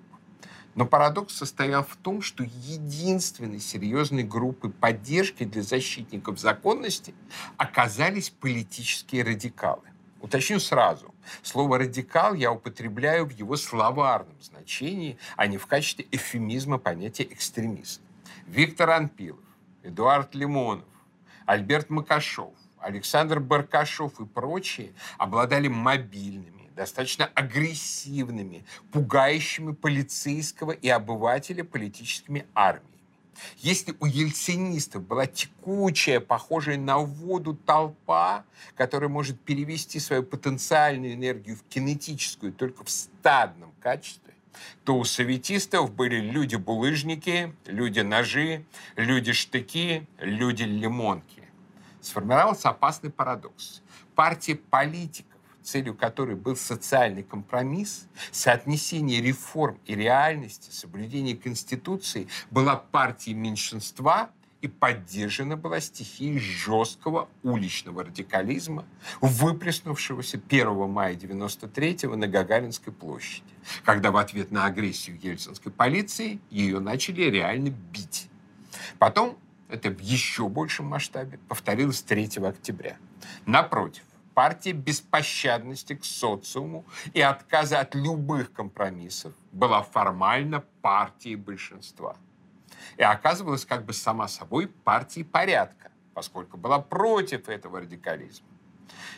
Но 0.75 0.85
парадокс 0.85 1.35
состоял 1.35 1.83
в 1.83 1.95
том, 1.95 2.21
что 2.21 2.43
единственной 2.43 3.59
серьезной 3.59 4.23
группой 4.23 4.71
поддержки 4.71 5.43
для 5.43 5.61
защитников 5.61 6.39
законности 6.39 7.13
оказались 7.57 8.29
политические 8.29 9.23
радикалы. 9.23 9.81
Уточню 10.21 10.59
сразу. 10.59 11.13
Слово 11.43 11.79
«радикал» 11.79 12.33
я 12.33 12.51
употребляю 12.51 13.25
в 13.25 13.31
его 13.31 13.55
словарном 13.55 14.35
значении, 14.41 15.17
а 15.37 15.47
не 15.47 15.57
в 15.57 15.65
качестве 15.65 16.05
эфемизма 16.11 16.77
понятия 16.77 17.23
«экстремист». 17.23 18.01
Виктор 18.45 18.89
Анпилов, 18.89 19.39
Эдуард 19.83 20.35
Лимонов, 20.35 20.85
Альберт 21.49 21.89
Макашов, 21.89 22.53
Александр 22.79 23.39
Баркашов 23.39 24.19
и 24.19 24.25
прочие 24.27 24.93
обладали 25.17 25.67
мобильными, 25.67 26.69
достаточно 26.75 27.25
агрессивными, 27.25 28.63
пугающими 28.91 29.71
полицейского 29.73 30.73
и 30.73 30.87
обывателя 30.89 31.63
политическими 31.63 32.45
армиями. 32.53 32.85
Если 33.57 33.95
у 33.99 34.05
ельцинистов 34.05 35.01
была 35.01 35.25
текучая, 35.25 36.19
похожая 36.19 36.77
на 36.77 36.99
воду 36.99 37.55
толпа, 37.55 38.45
которая 38.75 39.09
может 39.09 39.41
перевести 39.41 39.99
свою 39.99 40.21
потенциальную 40.21 41.15
энергию 41.15 41.55
в 41.55 41.63
кинетическую 41.63 42.53
только 42.53 42.83
в 42.83 42.91
стадном 42.91 43.71
качестве, 43.81 44.35
то 44.83 44.97
у 44.97 45.03
советистов 45.03 45.91
были 45.95 46.19
люди-булыжники, 46.19 47.55
люди-ножи, 47.65 48.65
люди-штыки, 48.95 50.05
люди-лимонки 50.19 51.38
сформировался 52.01 52.69
опасный 52.69 53.09
парадокс. 53.09 53.81
Партия 54.15 54.55
политиков, 54.55 55.37
целью 55.61 55.95
которой 55.95 56.35
был 56.35 56.55
социальный 56.55 57.23
компромисс, 57.23 58.07
соотнесение 58.31 59.21
реформ 59.21 59.79
и 59.85 59.95
реальности, 59.95 60.71
соблюдение 60.71 61.35
Конституции, 61.35 62.27
была 62.49 62.75
партией 62.75 63.35
меньшинства 63.35 64.31
и 64.61 64.67
поддержана 64.67 65.55
была 65.55 65.79
стихией 65.79 66.37
жесткого 66.39 67.29
уличного 67.43 68.03
радикализма, 68.03 68.85
выплеснувшегося 69.21 70.41
1 70.49 70.89
мая 70.89 71.15
93 71.15 71.99
на 72.15 72.27
Гагаринской 72.27 72.91
площади, 72.91 73.43
когда 73.85 74.11
в 74.11 74.17
ответ 74.17 74.51
на 74.51 74.65
агрессию 74.65 75.17
ельцинской 75.21 75.71
полиции 75.71 76.39
ее 76.49 76.79
начали 76.79 77.21
реально 77.23 77.69
бить. 77.69 78.29
Потом 78.97 79.37
это 79.69 79.89
в 79.89 79.99
еще 79.99 80.49
большем 80.49 80.87
масштабе, 80.87 81.39
повторилось 81.47 82.01
3 82.01 82.43
октября. 82.45 82.97
Напротив, 83.45 84.03
партия 84.33 84.73
беспощадности 84.73 85.95
к 85.95 86.03
социуму 86.03 86.85
и 87.13 87.21
отказа 87.21 87.79
от 87.79 87.95
любых 87.95 88.51
компромиссов 88.51 89.33
была 89.51 89.83
формально 89.83 90.63
партией 90.81 91.35
большинства. 91.35 92.17
И 92.97 93.03
оказывалась 93.03 93.65
как 93.65 93.85
бы 93.85 93.93
сама 93.93 94.27
собой 94.27 94.67
партией 94.67 95.25
порядка, 95.25 95.91
поскольку 96.13 96.57
была 96.57 96.79
против 96.79 97.47
этого 97.49 97.81
радикализма. 97.81 98.47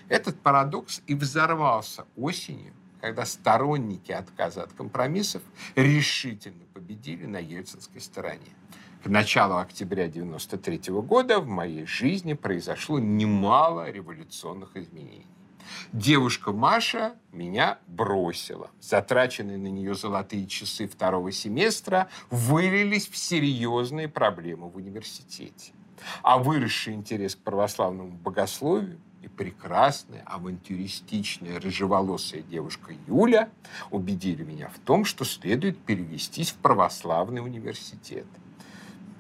Этот 0.10 0.42
парадокс 0.42 1.02
и 1.08 1.16
взорвался 1.16 2.06
осенью, 2.18 2.74
когда 3.00 3.26
сторонники 3.26 4.12
отказа 4.12 4.64
от 4.64 4.74
компромиссов 4.74 5.42
решительно 5.76 6.66
победили 6.74 7.26
на 7.26 7.38
ельцинской 7.38 8.02
стороне. 8.02 8.52
К 9.04 9.08
началу 9.08 9.56
октября 9.56 10.04
1993 10.04 10.94
года 11.02 11.40
в 11.40 11.48
моей 11.48 11.88
жизни 11.88 12.34
произошло 12.34 13.00
немало 13.00 13.90
революционных 13.90 14.78
изменений. 14.78 15.26
Девушка 15.92 16.52
Маша 16.52 17.16
меня 17.32 17.80
бросила. 17.88 18.70
Затраченные 18.80 19.58
на 19.58 19.70
нее 19.70 19.96
золотые 19.96 20.46
часы 20.46 20.88
второго 20.88 21.32
семестра 21.32 22.10
вылились 22.30 23.08
в 23.08 23.18
серьезные 23.18 24.08
проблемы 24.08 24.70
в 24.70 24.76
университете. 24.76 25.74
А 26.22 26.38
выросший 26.38 26.94
интерес 26.94 27.36
к 27.36 27.40
православному 27.40 28.12
богословию 28.12 29.00
и 29.24 29.28
прекрасная, 29.28 30.22
авантюристичная, 30.28 31.60
рыжеволосая 31.60 32.44
девушка 32.44 32.94
Юля 33.08 33.50
убедили 33.90 34.44
меня 34.44 34.70
в 34.70 34.78
том, 34.78 35.06
что 35.06 35.26
следует 35.26 35.80
перевестись 35.80 36.52
в 36.52 36.58
православный 36.58 37.42
университет. 37.42 38.28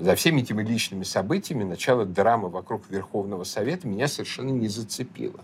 За 0.01 0.15
всеми 0.15 0.41
этими 0.41 0.63
личными 0.63 1.03
событиями 1.03 1.63
начало 1.63 2.07
драмы 2.07 2.49
вокруг 2.49 2.89
Верховного 2.89 3.43
Совета 3.43 3.87
меня 3.87 4.07
совершенно 4.07 4.49
не 4.49 4.67
зацепило. 4.67 5.41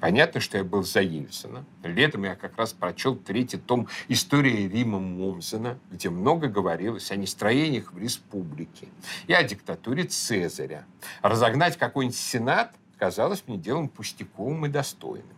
Понятно, 0.00 0.40
что 0.40 0.58
я 0.58 0.64
был 0.64 0.82
за 0.82 1.00
Ельцина. 1.00 1.64
Летом 1.84 2.24
я 2.24 2.34
как 2.34 2.56
раз 2.58 2.72
прочел 2.72 3.14
третий 3.14 3.58
том 3.58 3.86
«История 4.08 4.66
Рима 4.66 4.98
Момзена», 4.98 5.78
где 5.92 6.10
много 6.10 6.48
говорилось 6.48 7.12
о 7.12 7.16
нестроениях 7.16 7.92
в 7.92 7.98
республике 7.98 8.88
и 9.28 9.32
о 9.32 9.44
диктатуре 9.44 10.02
Цезаря. 10.02 10.86
Разогнать 11.22 11.76
какой-нибудь 11.76 12.18
сенат 12.18 12.74
казалось 12.98 13.44
мне 13.46 13.58
делом 13.58 13.88
пустяковым 13.88 14.66
и 14.66 14.68
достойным. 14.68 15.28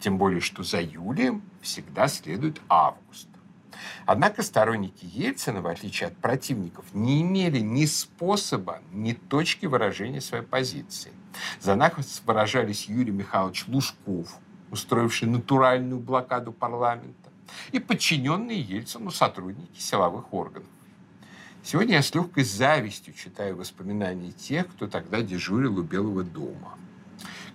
Тем 0.00 0.16
более, 0.16 0.40
что 0.40 0.62
за 0.62 0.80
Юлием 0.80 1.42
всегда 1.60 2.08
следует 2.08 2.62
август. 2.70 3.28
Однако 4.06 4.42
сторонники 4.42 5.04
Ельцина, 5.04 5.60
в 5.60 5.66
отличие 5.66 6.08
от 6.08 6.16
противников, 6.16 6.84
не 6.92 7.22
имели 7.22 7.60
ни 7.60 7.84
способа, 7.86 8.80
ни 8.92 9.12
точки 9.12 9.66
выражения 9.66 10.20
своей 10.20 10.44
позиции. 10.44 11.12
За 11.60 11.74
нас 11.74 12.22
выражались 12.26 12.86
Юрий 12.86 13.12
Михайлович 13.12 13.64
Лужков, 13.68 14.28
устроивший 14.70 15.28
натуральную 15.28 16.00
блокаду 16.00 16.52
парламента, 16.52 17.30
и 17.70 17.78
подчиненные 17.78 18.60
Ельцину 18.60 19.10
сотрудники 19.10 19.78
силовых 19.78 20.32
органов. 20.32 20.68
Сегодня 21.64 21.96
я 21.96 22.02
с 22.02 22.14
легкой 22.14 22.44
завистью 22.44 23.14
читаю 23.14 23.56
воспоминания 23.56 24.32
тех, 24.32 24.66
кто 24.68 24.88
тогда 24.88 25.22
дежурил 25.22 25.78
у 25.78 25.82
Белого 25.82 26.24
дома. 26.24 26.76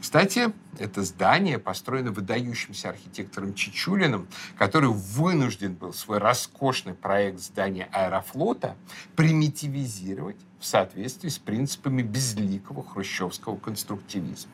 Кстати, 0.07 0.53
это 0.79 1.03
здание 1.03 1.59
построено 1.59 2.13
выдающимся 2.13 2.87
архитектором 2.87 3.53
Чичулиным, 3.53 4.29
который 4.57 4.87
вынужден 4.87 5.73
был 5.73 5.91
свой 5.91 6.19
роскошный 6.19 6.93
проект 6.93 7.41
здания 7.41 7.89
аэрофлота 7.91 8.77
примитивизировать 9.17 10.37
в 10.61 10.65
соответствии 10.65 11.27
с 11.27 11.37
принципами 11.37 12.03
безликого 12.03 12.85
хрущевского 12.85 13.57
конструктивизма. 13.57 14.53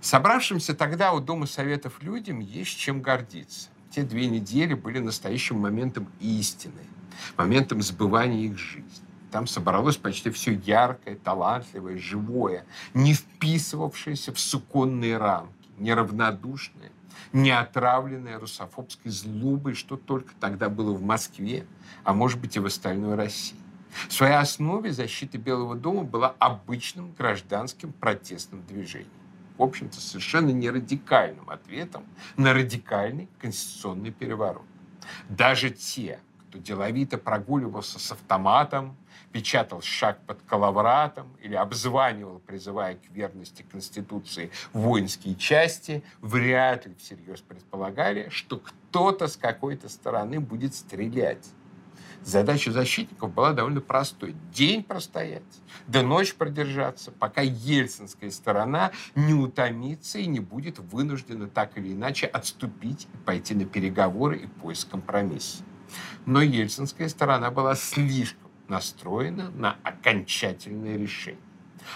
Собравшимся 0.00 0.72
тогда 0.72 1.14
у 1.14 1.18
Дома 1.18 1.46
Советов 1.46 2.00
людям 2.00 2.38
есть 2.38 2.78
чем 2.78 3.02
гордиться. 3.02 3.70
Те 3.90 4.04
две 4.04 4.28
недели 4.28 4.74
были 4.74 5.00
настоящим 5.00 5.58
моментом 5.58 6.06
истины, 6.20 6.82
моментом 7.36 7.82
сбывания 7.82 8.46
их 8.46 8.56
жизни. 8.56 9.09
Там 9.30 9.46
собралось 9.46 9.96
почти 9.96 10.30
все 10.30 10.52
яркое, 10.52 11.16
талантливое, 11.16 11.98
живое, 11.98 12.66
не 12.94 13.14
вписывавшееся 13.14 14.32
в 14.32 14.40
суконные 14.40 15.18
рамки, 15.18 15.68
неравнодушное, 15.78 16.90
не 17.32 17.50
отравленное 17.50 18.38
русофобской 18.38 19.10
злобой, 19.10 19.74
что 19.74 19.96
только 19.96 20.32
тогда 20.40 20.68
было 20.68 20.92
в 20.92 21.02
Москве, 21.02 21.64
а 22.02 22.12
может 22.12 22.40
быть 22.40 22.56
и 22.56 22.60
в 22.60 22.66
остальной 22.66 23.14
России. 23.14 23.58
В 24.08 24.12
своей 24.12 24.36
основе 24.36 24.92
защита 24.92 25.38
Белого 25.38 25.74
дома 25.76 26.02
была 26.02 26.34
обычным 26.38 27.12
гражданским 27.12 27.92
протестным 27.92 28.64
движением. 28.66 29.10
В 29.58 29.62
общем-то, 29.62 30.00
совершенно 30.00 30.50
не 30.50 30.70
радикальным 30.70 31.50
ответом 31.50 32.04
на 32.36 32.54
радикальный 32.54 33.28
конституционный 33.40 34.10
переворот. 34.10 34.64
Даже 35.28 35.70
те, 35.70 36.20
кто 36.48 36.58
деловито 36.58 37.18
прогуливался 37.18 37.98
с 37.98 38.12
автоматом, 38.12 38.96
печатал 39.32 39.82
шаг 39.82 40.20
под 40.26 40.42
коловратом 40.42 41.36
или 41.40 41.54
обзванивал, 41.54 42.40
призывая 42.40 42.96
к 42.96 43.10
верности 43.10 43.64
Конституции 43.70 44.50
воинские 44.72 45.34
части, 45.36 46.02
вряд 46.20 46.86
ли 46.86 46.94
всерьез 46.96 47.40
предполагали, 47.40 48.28
что 48.30 48.58
кто-то 48.58 49.28
с 49.28 49.36
какой-то 49.36 49.88
стороны 49.88 50.40
будет 50.40 50.74
стрелять. 50.74 51.46
Задача 52.22 52.70
защитников 52.70 53.32
была 53.32 53.52
довольно 53.52 53.80
простой. 53.80 54.36
День 54.52 54.84
простоять, 54.84 55.42
да 55.86 56.02
ночь 56.02 56.34
продержаться, 56.34 57.10
пока 57.12 57.40
ельцинская 57.40 58.30
сторона 58.30 58.90
не 59.14 59.32
утомится 59.32 60.18
и 60.18 60.26
не 60.26 60.40
будет 60.40 60.78
вынуждена 60.78 61.48
так 61.48 61.78
или 61.78 61.94
иначе 61.94 62.26
отступить 62.26 63.08
и 63.14 63.16
пойти 63.24 63.54
на 63.54 63.64
переговоры 63.64 64.38
и 64.38 64.46
поиск 64.46 64.90
компромисса. 64.90 65.62
Но 66.26 66.42
ельцинская 66.42 67.08
сторона 67.08 67.50
была 67.50 67.74
слишком 67.74 68.49
настроена 68.70 69.50
на 69.50 69.76
окончательное 69.82 70.96
решение. 70.96 71.40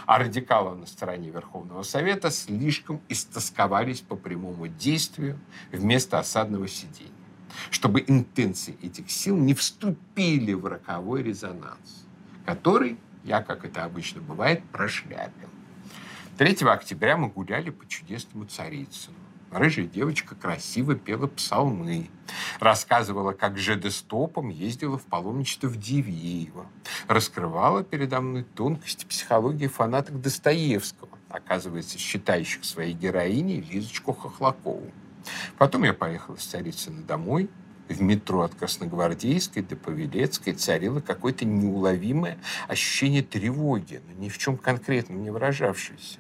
А 0.06 0.18
радикалы 0.18 0.76
на 0.76 0.86
стороне 0.86 1.30
Верховного 1.30 1.82
Совета 1.82 2.30
слишком 2.30 3.00
истосковались 3.08 4.00
по 4.00 4.16
прямому 4.16 4.68
действию 4.68 5.38
вместо 5.72 6.18
осадного 6.18 6.68
сидения 6.68 7.12
чтобы 7.70 8.04
интенции 8.06 8.76
этих 8.82 9.10
сил 9.10 9.36
не 9.36 9.54
вступили 9.54 10.52
в 10.52 10.66
роковой 10.66 11.22
резонанс, 11.22 12.06
который, 12.44 12.98
я, 13.24 13.42
как 13.42 13.64
это 13.64 13.84
обычно 13.84 14.20
бывает, 14.20 14.62
прошляпил. 14.70 15.48
3 16.38 16.66
октября 16.66 17.16
мы 17.16 17.28
гуляли 17.28 17.70
по 17.70 17.86
чудесному 17.86 18.46
Царицыну. 18.46 19.16
Рыжая 19.54 19.86
девочка 19.86 20.34
красиво 20.34 20.96
пела 20.96 21.28
псалмы, 21.28 22.10
рассказывала, 22.58 23.30
как 23.30 23.56
ЖД-стопом 23.56 24.48
ездила 24.48 24.98
в 24.98 25.04
паломничество 25.04 25.68
в 25.68 25.76
Дивеево, 25.76 26.66
раскрывала 27.06 27.84
передо 27.84 28.20
мной 28.20 28.42
тонкости 28.42 29.04
психологии 29.04 29.68
фанаток 29.68 30.20
Достоевского, 30.20 31.16
оказывается, 31.28 31.98
считающих 31.98 32.64
своей 32.64 32.94
героиней 32.94 33.60
Лизочку 33.60 34.12
Хохлакову. 34.12 34.90
Потом 35.56 35.84
я 35.84 35.94
поехал 35.94 36.34
из 36.34 36.42
Царицына 36.42 37.02
домой. 37.02 37.48
В 37.88 38.02
метро 38.02 38.40
от 38.40 38.56
Красногвардейской 38.56 39.62
до 39.62 39.76
Павелецкой 39.76 40.54
царило 40.54 40.98
какое-то 41.00 41.44
неуловимое 41.44 42.38
ощущение 42.66 43.22
тревоги, 43.22 44.00
но 44.08 44.20
ни 44.20 44.30
в 44.30 44.38
чем 44.38 44.56
конкретном 44.56 45.22
не 45.22 45.30
выражавшееся. 45.30 46.18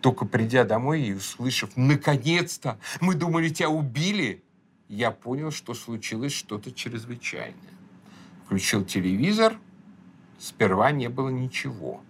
Только 0.00 0.24
придя 0.24 0.64
домой 0.64 1.02
и 1.02 1.12
услышав 1.12 1.76
«Наконец-то! 1.76 2.78
Мы 3.00 3.14
думали, 3.14 3.48
тебя 3.48 3.70
убили!» 3.70 4.42
я 4.88 5.10
понял, 5.10 5.50
что 5.50 5.74
случилось 5.74 6.32
что-то 6.32 6.72
чрезвычайное. 6.72 7.54
Включил 8.44 8.84
телевизор. 8.84 9.58
Сперва 10.38 10.90
не 10.92 11.08
было 11.08 11.28
ничего. 11.28 12.00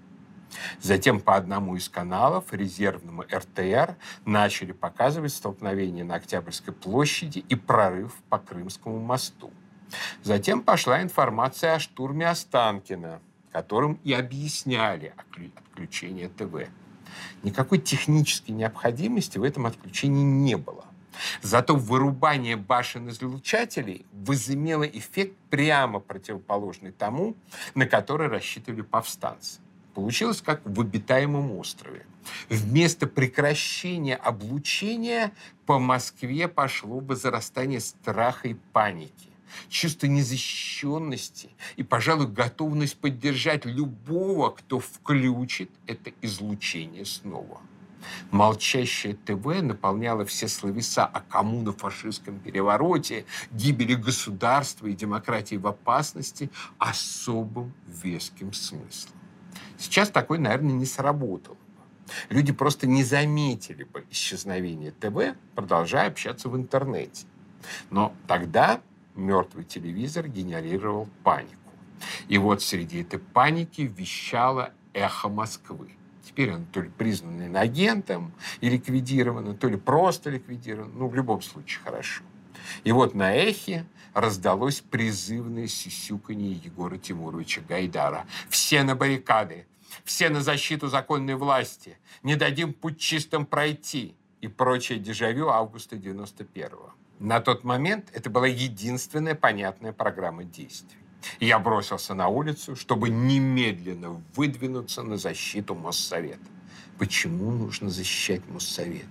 Затем 0.81 1.21
по 1.21 1.37
одному 1.37 1.77
из 1.77 1.89
каналов, 1.89 2.53
резервному 2.53 3.23
РТР, 3.23 3.97
начали 4.25 4.73
показывать 4.73 5.33
столкновение 5.33 6.05
на 6.05 6.15
Октябрьской 6.15 6.73
площади 6.73 7.45
и 7.49 7.55
прорыв 7.55 8.15
по 8.29 8.39
Крымскому 8.39 8.99
мосту. 8.99 9.53
Затем 10.23 10.63
пошла 10.63 11.03
информация 11.03 11.75
о 11.75 11.81
штурме 11.81 12.29
Останкина, 12.29 13.21
которым 13.51 13.99
и 14.05 14.13
объясняли 14.13 15.15
отключение 15.57 16.29
ТВ. 16.29 16.69
Никакой 17.43 17.79
технической 17.79 18.55
необходимости 18.55 19.39
в 19.39 19.43
этом 19.43 19.67
отключении 19.67 20.25
не 20.25 20.57
было. 20.57 20.85
Зато 21.43 21.75
вырубание 21.75 22.57
башен 22.57 23.09
излучателей 23.09 24.07
возымело 24.13 24.85
эффект 24.85 25.35
прямо 25.51 26.01
противоположный 26.01 26.93
тому, 26.93 27.37
на 27.75 27.87
который 27.87 28.29
рассчитывали 28.29 28.83
повстанцы. 28.83 29.61
Получилось 29.95 30.43
как 30.43 30.61
в 30.65 30.81
обитаемом 30.81 31.53
острове. 31.53 32.07
Вместо 32.49 33.07
прекращения 33.07 34.15
облучения 34.15 35.33
по 35.67 35.79
Москве 35.79 36.47
пошло 36.47 37.01
бы 37.01 37.17
зарастание 37.17 37.81
страха 37.81 38.49
и 38.49 38.55
паники 38.55 39.29
чувство 39.69 40.07
незащищенности 40.07 41.51
и, 41.77 41.83
пожалуй, 41.83 42.27
готовность 42.27 42.97
поддержать 42.97 43.65
любого, 43.65 44.51
кто 44.51 44.79
включит 44.79 45.71
это 45.87 46.13
излучение 46.23 47.05
снова. 47.05 47.61
Молчащее 48.31 49.15
ТВ 49.15 49.63
наполняло 49.63 50.25
все 50.25 50.49
словеса 50.49 51.05
о 51.05 51.21
коммуно-фашистском 51.21 52.39
перевороте, 52.39 53.25
гибели 53.51 53.95
государства 53.95 54.87
и 54.87 54.95
демократии 54.95 55.57
в 55.57 55.67
опасности 55.67 56.51
особым 56.79 57.73
веским 57.87 58.53
смыслом. 58.53 59.15
Сейчас 59.79 60.11
такой, 60.11 60.39
наверное, 60.39 60.75
не 60.75 60.87
сработал. 60.87 61.57
Люди 62.31 62.53
просто 62.53 62.87
не 62.87 63.05
заметили 63.05 63.85
бы 63.85 64.05
исчезновение 64.11 64.93
ТВ, 64.93 65.37
продолжая 65.55 66.09
общаться 66.09 66.49
в 66.49 66.57
интернете. 66.57 67.27
Но 67.91 68.15
тогда 68.27 68.81
мертвый 69.19 69.65
телевизор 69.65 70.29
генерировал 70.29 71.09
панику. 71.25 71.55
И 72.29 72.39
вот 72.39 72.63
среди 72.63 73.03
этой 73.03 73.19
паники 73.19 73.83
вещало 73.83 74.73
эхо 74.93 75.29
Москвы. 75.29 75.91
Теперь 76.23 76.53
он 76.53 76.67
то 76.67 76.81
ли 76.81 76.91
признан 76.91 77.57
агентом 77.57 78.33
и 78.61 78.69
ликвидирован, 78.69 79.57
то 79.57 79.69
ли 79.69 79.77
просто 79.77 80.31
ликвидирован. 80.31 80.93
Ну, 80.95 81.09
в 81.09 81.15
любом 81.15 81.43
случае, 81.43 81.83
хорошо. 81.83 82.23
И 82.85 82.93
вот 82.93 83.15
на 83.15 83.35
эхе 83.35 83.87
раздалось 84.15 84.81
призывное 84.81 85.67
сисюканье 85.67 86.53
Егора 86.53 86.99
Тимуровича 86.99 87.63
Гайдара. 87.67 88.27
«Все 88.49 88.83
на 88.83 88.95
баррикады! 88.95 89.67
Все 90.05 90.29
на 90.29 90.43
защиту 90.43 90.89
законной 90.89 91.35
власти! 91.35 91.99
Не 92.23 92.37
дадим 92.37 92.73
путчистам 92.73 93.47
пройти!» 93.47 94.15
и 94.41 94.49
прочее 94.49 94.99
дежавю 94.99 95.49
августа 95.49 95.97
91-го. 95.97 96.93
На 97.19 97.41
тот 97.41 97.65
момент 97.65 98.11
это 98.13 98.31
была 98.31 98.47
единственная 98.47 99.35
понятная 99.35 99.93
программа 99.93 100.45
действий. 100.45 100.99
Я 101.41 101.59
бросился 101.59 102.15
на 102.15 102.29
улицу, 102.29 102.77
чтобы 102.77 103.09
немедленно 103.09 104.23
выдвинуться 104.37 105.03
на 105.03 105.17
защиту 105.17 105.75
Моссовета. 105.75 106.39
Почему 106.97 107.51
нужно 107.51 107.91
защищать 107.91 108.47
Моссовет? 108.49 109.07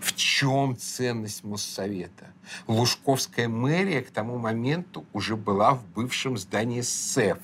В 0.00 0.14
чем 0.14 0.76
ценность 0.78 1.44
Моссовета? 1.44 2.32
Лужковская 2.66 3.48
мэрия 3.48 4.00
к 4.00 4.10
тому 4.10 4.38
моменту 4.38 5.04
уже 5.12 5.36
была 5.36 5.74
в 5.74 5.84
бывшем 5.88 6.38
здании 6.38 6.80
СЭФ, 6.80 7.38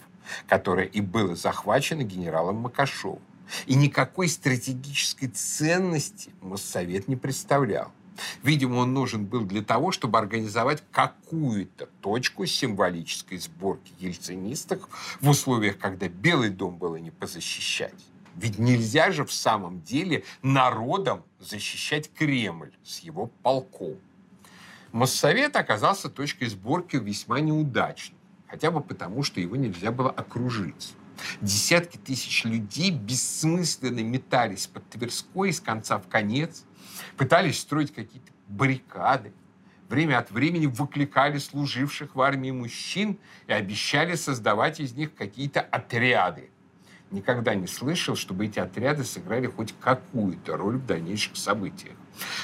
которое 0.47 0.87
и 0.87 1.03
было 1.03 1.37
захвачено 1.37 2.03
генералом 2.03 2.57
Макашовым. 2.57 3.21
И 3.67 3.75
никакой 3.75 4.29
стратегической 4.29 5.29
ценности 5.29 6.31
Моссовет 6.41 7.09
не 7.09 7.17
представлял. 7.17 7.93
Видимо, 8.43 8.77
он 8.77 8.95
нужен 8.95 9.25
был 9.25 9.45
для 9.45 9.63
того, 9.63 9.93
чтобы 9.93 10.19
организовать 10.19 10.83
какую-то 10.91 11.87
точку 12.01 12.47
символической 12.47 13.39
сборки 13.39 13.93
ельцинистов 13.99 14.89
в 15.21 15.29
условиях, 15.29 15.79
когда 15.79 16.09
Белый 16.09 16.51
дом 16.51 16.77
было 16.77 16.97
не 16.97 17.11
позащищать. 17.11 17.95
Ведь 18.37 18.59
нельзя 18.59 19.11
же 19.11 19.25
в 19.25 19.33
самом 19.33 19.83
деле 19.83 20.25
народом 20.43 21.25
защищать 21.41 22.11
Кремль 22.13 22.73
с 22.85 23.01
его 23.01 23.27
полком. 23.43 23.97
Моссовет 24.93 25.57
оказался 25.57 26.09
точкой 26.09 26.47
сборки 26.47 26.97
весьма 26.97 27.41
неудачной, 27.41 28.17
хотя 28.47 28.71
бы 28.71 28.81
потому, 28.81 29.23
что 29.23 29.41
его 29.41 29.57
нельзя 29.57 29.91
было 29.91 30.11
окружить. 30.11 30.95
Десятки 31.41 31.97
тысяч 31.97 32.45
людей 32.45 32.91
бессмысленно 32.91 34.01
метались 34.01 34.67
под 34.67 34.89
Тверской 34.89 35.51
из 35.51 35.61
конца 35.61 35.99
в 35.99 36.09
конец, 36.09 36.65
пытались 37.17 37.61
строить 37.61 37.95
какие-то 37.95 38.31
баррикады, 38.47 39.33
время 39.89 40.19
от 40.19 40.31
времени 40.31 40.67
выкликали 40.67 41.39
служивших 41.39 42.15
в 42.15 42.21
армии 42.21 42.51
мужчин 42.51 43.19
и 43.47 43.53
обещали 43.53 44.15
создавать 44.15 44.81
из 44.81 44.93
них 44.95 45.15
какие-то 45.15 45.61
отряды. 45.61 46.51
Никогда 47.11 47.55
не 47.55 47.67
слышал, 47.67 48.17
чтобы 48.17 48.47
эти 48.47 48.59
отряды 48.59 49.03
сыграли 49.03 49.47
хоть 49.47 49.75
какую-то 49.81 50.57
роль 50.57 50.77
в 50.77 50.87
дальнейших 50.87 51.37
событиях. 51.37 51.95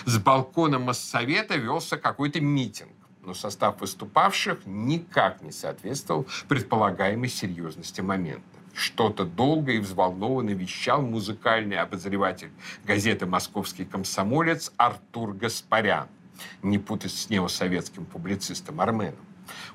С 0.07 0.19
балкона 0.19 0.79
Моссовета 0.79 1.57
велся 1.57 1.99
какой-то 1.99 2.41
митинг, 2.41 2.93
но 3.23 3.35
состав 3.35 3.81
выступавших 3.81 4.61
никак 4.65 5.43
не 5.43 5.53
соответствовал 5.53 6.27
предполагаемой 6.49 7.29
серьезности 7.29 8.01
момента. 8.01 8.54
Что-то 8.75 9.25
долго 9.25 9.73
и 9.73 9.79
взволнованно 9.79 10.51
вещал 10.51 11.01
музыкальный 11.01 11.77
обозреватель 11.77 12.51
газеты 12.85 13.25
«Московский 13.25 13.85
комсомолец» 13.85 14.73
Артур 14.77 15.33
Гаспарян, 15.33 16.09
не 16.63 16.79
путать 16.79 17.13
с 17.13 17.31
неосоветским 17.31 18.05
публицистом 18.05 18.81
Арменом. 18.81 19.25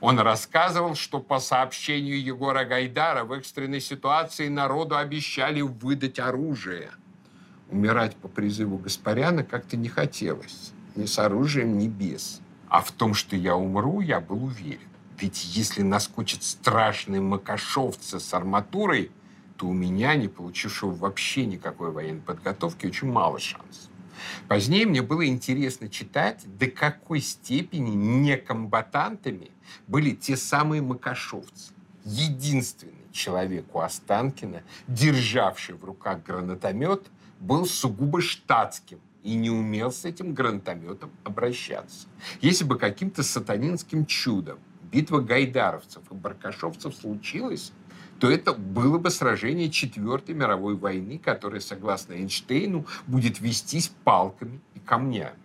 Он 0.01 0.19
рассказывал, 0.19 0.95
что 0.95 1.19
по 1.19 1.39
сообщению 1.39 2.21
Егора 2.21 2.65
Гайдара 2.65 3.23
в 3.23 3.31
экстренной 3.31 3.79
ситуации 3.79 4.49
народу 4.49 4.97
обещали 4.97 5.61
выдать 5.61 6.19
оружие. 6.19 6.89
Умирать 7.69 8.17
по 8.17 8.27
призыву 8.27 8.77
Гаспаряна 8.79 9.43
как-то 9.43 9.77
не 9.77 9.87
хотелось. 9.87 10.73
Ни 10.95 11.05
с 11.05 11.19
оружием, 11.19 11.77
ни 11.77 11.87
без. 11.87 12.41
А 12.67 12.81
в 12.81 12.91
том, 12.91 13.13
что 13.13 13.35
я 13.35 13.55
умру, 13.55 14.01
я 14.01 14.19
был 14.19 14.43
уверен. 14.43 14.88
Ведь 15.19 15.43
если 15.55 15.81
наскочат 15.81 16.43
страшные 16.43 17.21
макашовцы 17.21 18.19
с 18.19 18.33
арматурой, 18.33 19.11
то 19.57 19.67
у 19.67 19.73
меня, 19.73 20.15
не 20.15 20.29
получившего 20.29 20.91
вообще 20.91 21.45
никакой 21.45 21.91
военной 21.91 22.21
подготовки, 22.21 22.85
очень 22.85 23.11
мало 23.11 23.39
шансов. 23.39 23.89
Позднее 24.47 24.85
мне 24.85 25.01
было 25.01 25.27
интересно 25.27 25.89
читать, 25.89 26.43
до 26.57 26.67
какой 26.67 27.19
степени 27.19 27.91
некомбатантами 27.91 29.51
были 29.87 30.11
те 30.11 30.37
самые 30.37 30.81
макашовцы. 30.81 31.73
Единственный 32.05 32.93
человек 33.11 33.75
у 33.75 33.79
Останкина, 33.79 34.63
державший 34.87 35.75
в 35.75 35.83
руках 35.83 36.23
гранатомет, 36.23 37.07
был 37.39 37.65
сугубо 37.65 38.21
штатским 38.21 38.99
и 39.23 39.35
не 39.35 39.49
умел 39.49 39.91
с 39.91 40.05
этим 40.05 40.33
гранатометом 40.33 41.11
обращаться. 41.23 42.07
Если 42.41 42.63
бы 42.63 42.77
каким-то 42.77 43.23
сатанинским 43.23 44.05
чудом 44.05 44.59
битва 44.91 45.19
гайдаровцев 45.19 46.03
и 46.11 46.15
баркашовцев 46.15 46.95
случилась, 46.95 47.71
то 48.19 48.29
это 48.29 48.53
было 48.53 48.97
бы 48.97 49.09
сражение 49.09 49.69
Четвертой 49.69 50.35
мировой 50.35 50.75
войны, 50.75 51.17
которое, 51.17 51.61
согласно 51.61 52.13
Эйнштейну, 52.13 52.85
будет 53.07 53.39
вестись 53.39 53.91
палками 54.03 54.59
и 54.75 54.79
камнями. 54.79 55.39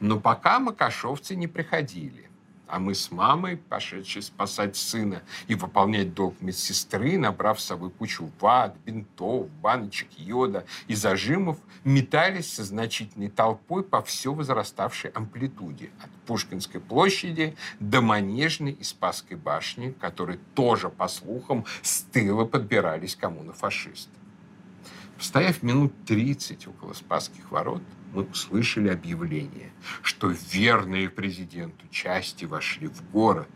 Но 0.00 0.20
пока 0.20 0.58
макашовцы 0.58 1.36
не 1.36 1.46
приходили 1.46 2.28
а 2.72 2.78
мы 2.78 2.94
с 2.94 3.10
мамой, 3.10 3.58
пошедшей 3.58 4.22
спасать 4.22 4.76
сына 4.76 5.22
и 5.46 5.54
выполнять 5.54 6.14
долг 6.14 6.40
медсестры, 6.40 7.18
набрав 7.18 7.60
с 7.60 7.64
собой 7.64 7.90
кучу 7.90 8.30
ват, 8.40 8.74
бинтов, 8.86 9.50
баночек 9.60 10.08
йода 10.16 10.64
и 10.88 10.94
зажимов, 10.94 11.58
метались 11.84 12.50
со 12.50 12.64
значительной 12.64 13.28
толпой 13.28 13.84
по 13.84 14.00
все 14.00 14.32
возраставшей 14.32 15.10
амплитуде 15.10 15.90
от 16.02 16.10
Пушкинской 16.24 16.80
площади 16.80 17.54
до 17.78 18.00
Манежной 18.00 18.72
и 18.72 18.82
Спасской 18.84 19.36
башни, 19.36 19.90
которые 20.00 20.38
тоже, 20.54 20.88
по 20.88 21.08
слухам, 21.08 21.66
с 21.82 22.00
тыла 22.04 22.46
подбирались 22.46 23.16
коммунофашисты. 23.16 24.18
Стояв 25.18 25.62
минут 25.62 25.92
30 26.06 26.68
около 26.68 26.94
Спасских 26.94 27.50
ворот, 27.50 27.82
мы 28.12 28.24
услышали 28.24 28.88
объявление, 28.88 29.72
что 30.02 30.28
верные 30.52 31.08
президенту 31.08 31.86
части 31.90 32.44
вошли 32.44 32.88
в 32.88 33.10
город, 33.10 33.48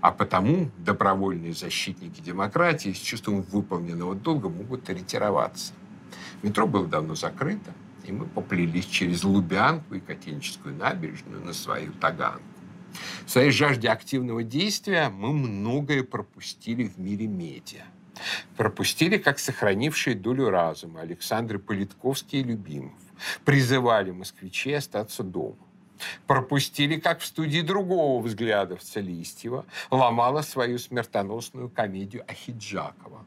а 0.00 0.10
потому 0.10 0.70
добровольные 0.78 1.52
защитники 1.52 2.20
демократии 2.20 2.92
с 2.92 2.98
чувством 2.98 3.42
выполненного 3.42 4.14
долга 4.14 4.48
могут 4.48 4.88
ретироваться. 4.88 5.72
Метро 6.42 6.66
было 6.66 6.86
давно 6.86 7.14
закрыто, 7.14 7.72
и 8.04 8.12
мы 8.12 8.26
поплелись 8.26 8.86
через 8.86 9.24
Лубянку 9.24 9.94
и 9.94 10.00
Котельническую 10.00 10.74
набережную 10.74 11.44
на 11.44 11.52
свою 11.52 11.92
Таганку. 11.92 12.42
В 13.26 13.30
своей 13.30 13.50
жажде 13.50 13.88
активного 13.88 14.42
действия 14.42 15.10
мы 15.10 15.32
многое 15.32 16.02
пропустили 16.02 16.84
в 16.84 16.98
мире 16.98 17.26
медиа. 17.26 17.84
Пропустили 18.56 19.18
как 19.18 19.38
сохранившие 19.38 20.16
долю 20.16 20.50
разума 20.50 21.00
Александры 21.00 21.58
Политковский 21.58 22.40
и 22.40 22.44
Любимов 22.44 22.92
призывали 23.44 24.10
москвичей 24.10 24.76
остаться 24.76 25.22
дома. 25.22 25.56
Пропустили, 26.26 27.00
как 27.00 27.20
в 27.20 27.26
студии 27.26 27.60
другого 27.60 28.22
взглядовца 28.22 29.00
Листьева 29.00 29.64
ломала 29.90 30.42
свою 30.42 30.78
смертоносную 30.78 31.68
комедию 31.68 32.24
Ахиджакова. 32.28 33.24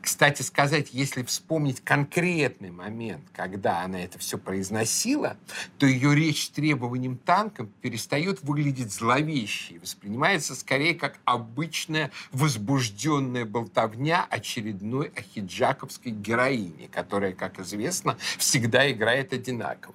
Кстати 0.00 0.42
сказать, 0.42 0.90
если 0.92 1.22
вспомнить 1.24 1.80
конкретный 1.80 2.70
момент, 2.70 3.24
когда 3.32 3.82
она 3.82 4.00
это 4.00 4.18
все 4.18 4.38
произносила, 4.38 5.36
то 5.78 5.86
ее 5.86 6.14
речь 6.14 6.46
с 6.46 6.48
требованием 6.50 7.16
танком 7.16 7.70
перестает 7.82 8.42
выглядеть 8.42 8.92
зловещей 8.92 9.76
и 9.76 9.78
воспринимается 9.78 10.54
скорее 10.54 10.94
как 10.94 11.18
обычная 11.24 12.12
возбужденная 12.30 13.44
болтовня 13.44 14.24
очередной 14.30 15.12
ахиджаковской 15.16 16.12
героини, 16.12 16.88
которая, 16.92 17.32
как 17.32 17.58
известно, 17.58 18.16
всегда 18.38 18.90
играет 18.90 19.32
одинаково. 19.32 19.94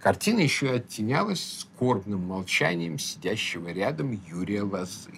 Картина 0.00 0.40
еще 0.40 0.66
и 0.66 0.76
оттенялась 0.76 1.60
скорбным 1.60 2.26
молчанием 2.26 2.98
сидящего 2.98 3.68
рядом 3.68 4.12
Юрия 4.28 4.62
Лозы. 4.62 5.14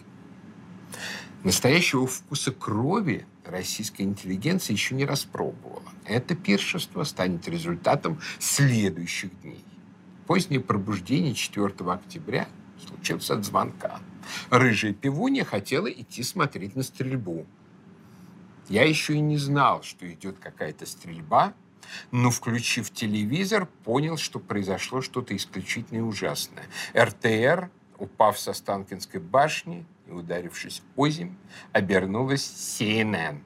Настоящего 1.45 2.07
вкуса 2.07 2.53
крови 2.53 3.27
российская 3.51 4.05
интеллигенция 4.05 4.75
еще 4.75 4.95
не 4.95 5.05
распробовала. 5.05 5.83
Это 6.05 6.35
пиршество 6.35 7.05
станет 7.05 7.47
результатом 7.49 8.21
следующих 8.39 9.39
дней. 9.43 9.65
Позднее 10.27 10.61
пробуждение 10.61 11.35
4 11.35 11.67
октября 11.91 12.49
случилось 12.87 13.31
от 13.31 13.45
звонка. 13.45 14.01
Рыжая 14.51 14.93
пивунья 14.93 15.45
хотела 15.45 15.91
идти 15.91 16.23
смотреть 16.23 16.77
на 16.77 16.83
стрельбу. 16.83 17.47
Я 18.69 18.85
еще 18.85 19.15
и 19.15 19.21
не 19.21 19.37
знал, 19.37 19.83
что 19.83 20.11
идет 20.11 20.39
какая-то 20.39 20.87
стрельба, 20.87 21.55
но, 22.13 22.31
включив 22.31 22.93
телевизор, 22.93 23.67
понял, 23.85 24.17
что 24.17 24.39
произошло 24.39 25.01
что-то 25.01 25.35
исключительно 25.35 26.07
ужасное. 26.07 26.65
РТР, 26.95 27.71
упав 27.99 28.39
со 28.39 28.53
Станкинской 28.53 29.21
башни 29.21 29.85
и 30.11 30.13
ударившись 30.13 30.83
озимь, 30.97 31.37
обернулась 31.73 32.43
CNN. 32.43 33.41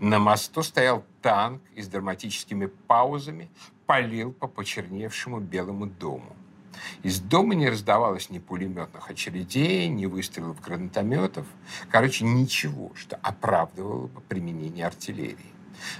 На 0.00 0.18
мосту 0.18 0.62
стоял 0.62 1.04
танк 1.22 1.62
и 1.74 1.82
с 1.82 1.88
драматическими 1.88 2.66
паузами 2.66 3.50
палил 3.86 4.32
по 4.32 4.48
почерневшему 4.48 5.40
Белому 5.40 5.86
дому. 5.86 6.36
Из 7.02 7.20
дома 7.20 7.54
не 7.54 7.68
раздавалось 7.68 8.30
ни 8.30 8.40
пулеметных 8.40 9.08
очередей, 9.08 9.88
ни 9.88 10.06
выстрелов 10.06 10.60
гранатометов. 10.60 11.46
Короче, 11.88 12.24
ничего, 12.24 12.92
что 12.94 13.16
оправдывало 13.16 14.08
бы 14.08 14.20
применение 14.22 14.86
артиллерии. 14.86 15.54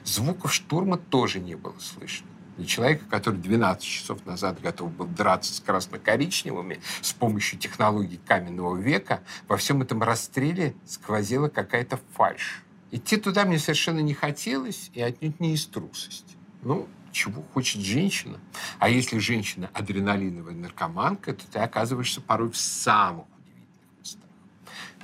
Звуков 0.05 0.53
штурма 0.53 0.97
тоже 0.99 1.41
не 1.41 1.55
было 1.55 1.79
слышно. 1.79 2.27
Для 2.57 2.67
человека, 2.67 3.05
который 3.11 3.37
12 3.37 3.83
часов 3.83 4.25
назад 4.27 4.61
готов 4.61 4.93
был 4.93 5.07
драться 5.07 5.53
с 5.53 5.61
красно-коричневыми 5.61 6.81
с 7.01 7.13
помощью 7.13 7.59
технологий 7.59 8.21
каменного 8.25 8.77
века, 8.77 9.23
во 9.49 9.57
всем 9.57 9.83
этом 9.83 10.03
расстреле 10.03 10.75
сквозила 10.87 11.49
какая-то 11.49 11.99
фальшь. 12.13 12.63
Идти 12.93 13.17
туда 13.17 13.45
мне 13.45 13.59
совершенно 13.59 14.01
не 14.01 14.15
хотелось, 14.15 14.91
и 14.95 15.03
отнюдь 15.03 15.41
не 15.41 15.55
из 15.55 15.67
трусости. 15.67 16.37
Ну, 16.63 16.87
чего 17.11 17.43
хочет 17.55 17.83
женщина. 17.83 18.39
А 18.79 18.89
если 18.89 19.19
женщина 19.19 19.71
адреналиновая 19.73 20.55
наркоманка, 20.55 21.33
то 21.33 21.47
ты 21.51 21.59
оказываешься 21.59 22.21
порой 22.21 22.51
в 22.51 22.57
самых. 22.57 23.27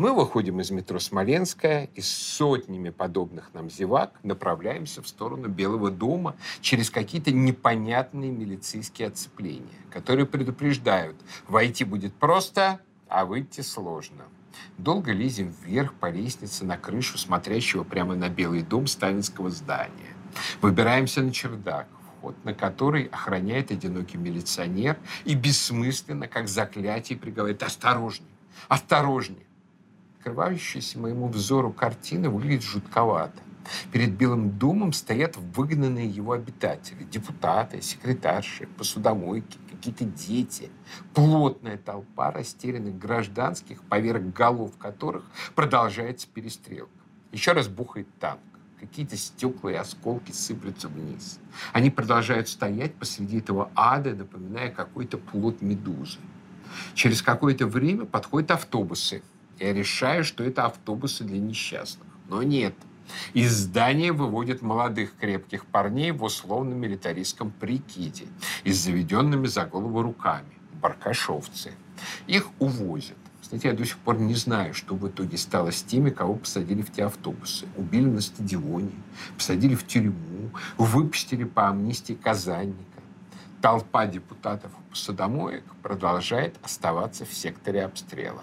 Мы 0.01 0.15
выходим 0.15 0.61
из 0.63 0.71
метро 0.71 0.99
Смоленская 0.99 1.91
и 1.95 2.01
с 2.01 2.09
сотнями 2.09 2.89
подобных 2.89 3.53
нам 3.53 3.69
зевак 3.69 4.19
направляемся 4.23 5.03
в 5.03 5.07
сторону 5.07 5.49
Белого 5.49 5.91
дома 5.91 6.37
через 6.63 6.89
какие-то 6.89 7.33
непонятные 7.33 8.31
милицейские 8.31 9.09
оцепления, 9.09 9.69
которые 9.91 10.25
предупреждают, 10.25 11.17
войти 11.49 11.85
будет 11.85 12.15
просто, 12.15 12.81
а 13.09 13.27
выйти 13.27 13.61
сложно. 13.61 14.25
Долго 14.79 15.13
лезем 15.13 15.55
вверх 15.63 15.93
по 15.93 16.09
лестнице 16.11 16.65
на 16.65 16.79
крышу, 16.79 17.19
смотрящего 17.19 17.85
прямо 17.85 18.15
на 18.15 18.31
Белый 18.31 18.63
дом 18.63 18.87
сталинского 18.87 19.51
здания. 19.51 20.17
Выбираемся 20.63 21.21
на 21.21 21.31
чердак 21.31 21.87
вход 22.07 22.43
на 22.47 22.55
который 22.55 23.05
охраняет 23.09 23.71
одинокий 23.71 24.17
милиционер 24.17 24.97
и 25.27 25.35
бессмысленно, 25.35 26.27
как 26.27 26.49
заклятие, 26.49 27.19
приговаривает 27.19 27.63
«Осторожней! 27.63 28.31
Осторожней!». 28.67 29.50
Открывающаяся 30.21 30.99
моему 30.99 31.29
взору 31.29 31.73
картина 31.73 32.29
выглядит 32.29 32.63
жутковато. 32.63 33.41
Перед 33.91 34.11
Белым 34.19 34.51
домом 34.51 34.93
стоят 34.93 35.39
выгнанные 35.39 36.07
его 36.07 36.33
обитатели, 36.33 37.05
депутаты, 37.05 37.81
секретарши, 37.81 38.67
посудомойки, 38.77 39.57
какие-то 39.71 40.05
дети. 40.05 40.69
Плотная 41.15 41.79
толпа 41.79 42.33
растерянных 42.33 42.99
гражданских, 42.99 43.83
поверх 43.85 44.23
голов 44.35 44.77
которых 44.77 45.25
продолжается 45.55 46.29
перестрелка. 46.29 46.93
Еще 47.33 47.53
раз 47.53 47.69
бухает 47.69 48.07
танк 48.19 48.41
какие-то 48.79 49.17
стекла 49.17 49.73
и 49.73 49.75
осколки 49.77 50.33
сыплются 50.33 50.89
вниз. 50.89 51.39
Они 51.73 51.89
продолжают 51.89 52.51
стоять 52.51 52.95
посреди 52.95 53.39
этого 53.39 53.71
ада, 53.75 54.15
напоминая 54.15 54.71
какой-то 54.71 55.17
плод 55.17 55.63
медузы. 55.63 56.19
Через 56.93 57.23
какое-то 57.23 57.67
время 57.67 58.05
подходят 58.05 58.51
автобусы. 58.51 59.23
Я 59.61 59.75
решаю, 59.75 60.25
что 60.25 60.42
это 60.42 60.64
автобусы 60.64 61.23
для 61.23 61.38
несчастных. 61.38 62.09
Но 62.29 62.42
нет. 62.42 62.75
Из 63.35 63.53
здания 63.53 64.12
выводят 64.12 64.62
молодых 64.62 65.14
крепких 65.16 65.66
парней 65.66 66.12
в 66.12 66.23
условно-милитаристском 66.23 67.51
прикиде 67.51 68.27
и 68.64 68.73
с 68.73 68.83
заведенными 68.83 69.46
за 69.46 69.66
голову 69.66 70.01
руками. 70.01 70.49
Баркашовцы. 70.81 71.73
Их 72.27 72.49
увозят. 72.59 73.18
Кстати, 73.42 73.66
я 73.66 73.75
до 73.75 73.85
сих 73.85 73.99
пор 73.99 74.18
не 74.18 74.35
знаю, 74.35 74.73
что 74.73 74.94
в 74.94 75.07
итоге 75.07 75.37
стало 75.37 75.73
с 75.73 75.83
теми, 75.83 76.09
кого 76.09 76.37
посадили 76.37 76.81
в 76.81 76.90
те 76.90 77.05
автобусы. 77.05 77.66
Убили 77.77 78.07
на 78.07 78.23
стадионе, 78.23 78.92
посадили 79.37 79.75
в 79.75 79.87
тюрьму, 79.87 80.51
выпустили 80.79 81.44
по 81.44 81.68
амнистии 81.68 82.14
Казанника. 82.14 82.79
Толпа 83.61 84.07
депутатов 84.07 84.70
и 84.94 85.62
продолжает 85.83 86.57
оставаться 86.62 87.27
в 87.27 87.35
секторе 87.35 87.85
обстрела. 87.85 88.42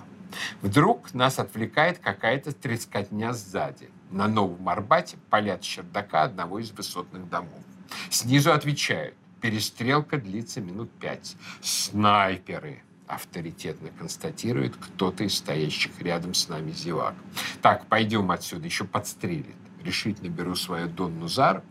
Вдруг 0.62 1.13
нас 1.13 1.40
отвлекает 1.40 2.00
какая-то 2.00 2.52
трескотня 2.52 3.34
сзади. 3.34 3.90
На 4.12 4.28
Новом 4.28 4.68
Арбате 4.70 5.18
палят 5.30 5.62
чердака 5.62 6.24
одного 6.24 6.60
из 6.60 6.72
высотных 6.72 7.30
домов. 7.30 7.63
Снизу 8.10 8.52
отвечают. 8.52 9.16
Перестрелка 9.42 10.18
длится 10.18 10.62
минут 10.62 10.92
пять. 11.00 11.36
Снайперы 11.62 12.82
авторитетно 13.08 13.90
констатирует 13.98 14.76
кто-то 14.76 15.24
из 15.24 15.38
стоящих 15.38 16.02
рядом 16.02 16.34
с 16.34 16.50
нами 16.50 16.72
зевак. 16.72 17.16
Так, 17.62 17.86
пойдем 17.88 18.32
отсюда, 18.32 18.66
еще 18.66 18.84
подстрелит. 18.84 19.56
Решительно 19.84 20.30
беру 20.30 20.56
свою 20.56 20.88
Донну 20.88 21.28
за 21.28 21.54
руку 21.54 21.68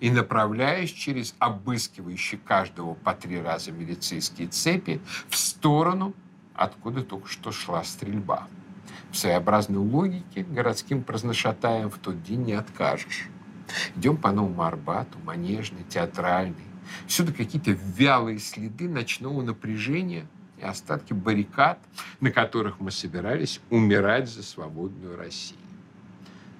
и 0.00 0.10
направляюсь 0.10 0.92
через 0.92 1.34
обыскивающие 1.38 2.40
каждого 2.40 2.94
по 2.94 3.14
три 3.14 3.40
раза 3.40 3.72
милицейские 3.72 4.48
цепи 4.48 5.00
в 5.28 5.36
сторону, 5.36 6.14
откуда 6.54 7.02
только 7.02 7.28
что 7.28 7.52
шла 7.52 7.84
стрельба. 7.84 8.48
В 9.10 9.16
своеобразной 9.16 9.78
логике 9.78 10.42
городским 10.42 11.02
праздношатаем 11.02 11.90
в 11.90 11.98
тот 11.98 12.22
день 12.22 12.44
не 12.44 12.52
откажешь. 12.52 13.28
Идем 13.96 14.16
по 14.16 14.32
Новому 14.32 14.62
Арбату, 14.62 15.18
Манежный, 15.24 15.84
Театральный. 15.88 16.56
Всюду 17.06 17.32
какие-то 17.32 17.70
вялые 17.70 18.38
следы 18.38 18.88
ночного 18.88 19.42
напряжения– 19.42 20.26
и 20.62 20.64
остатки 20.64 21.12
баррикад, 21.12 21.78
на 22.20 22.30
которых 22.30 22.80
мы 22.80 22.90
собирались 22.90 23.60
умирать 23.68 24.30
за 24.30 24.42
свободную 24.42 25.16
Россию. 25.16 25.58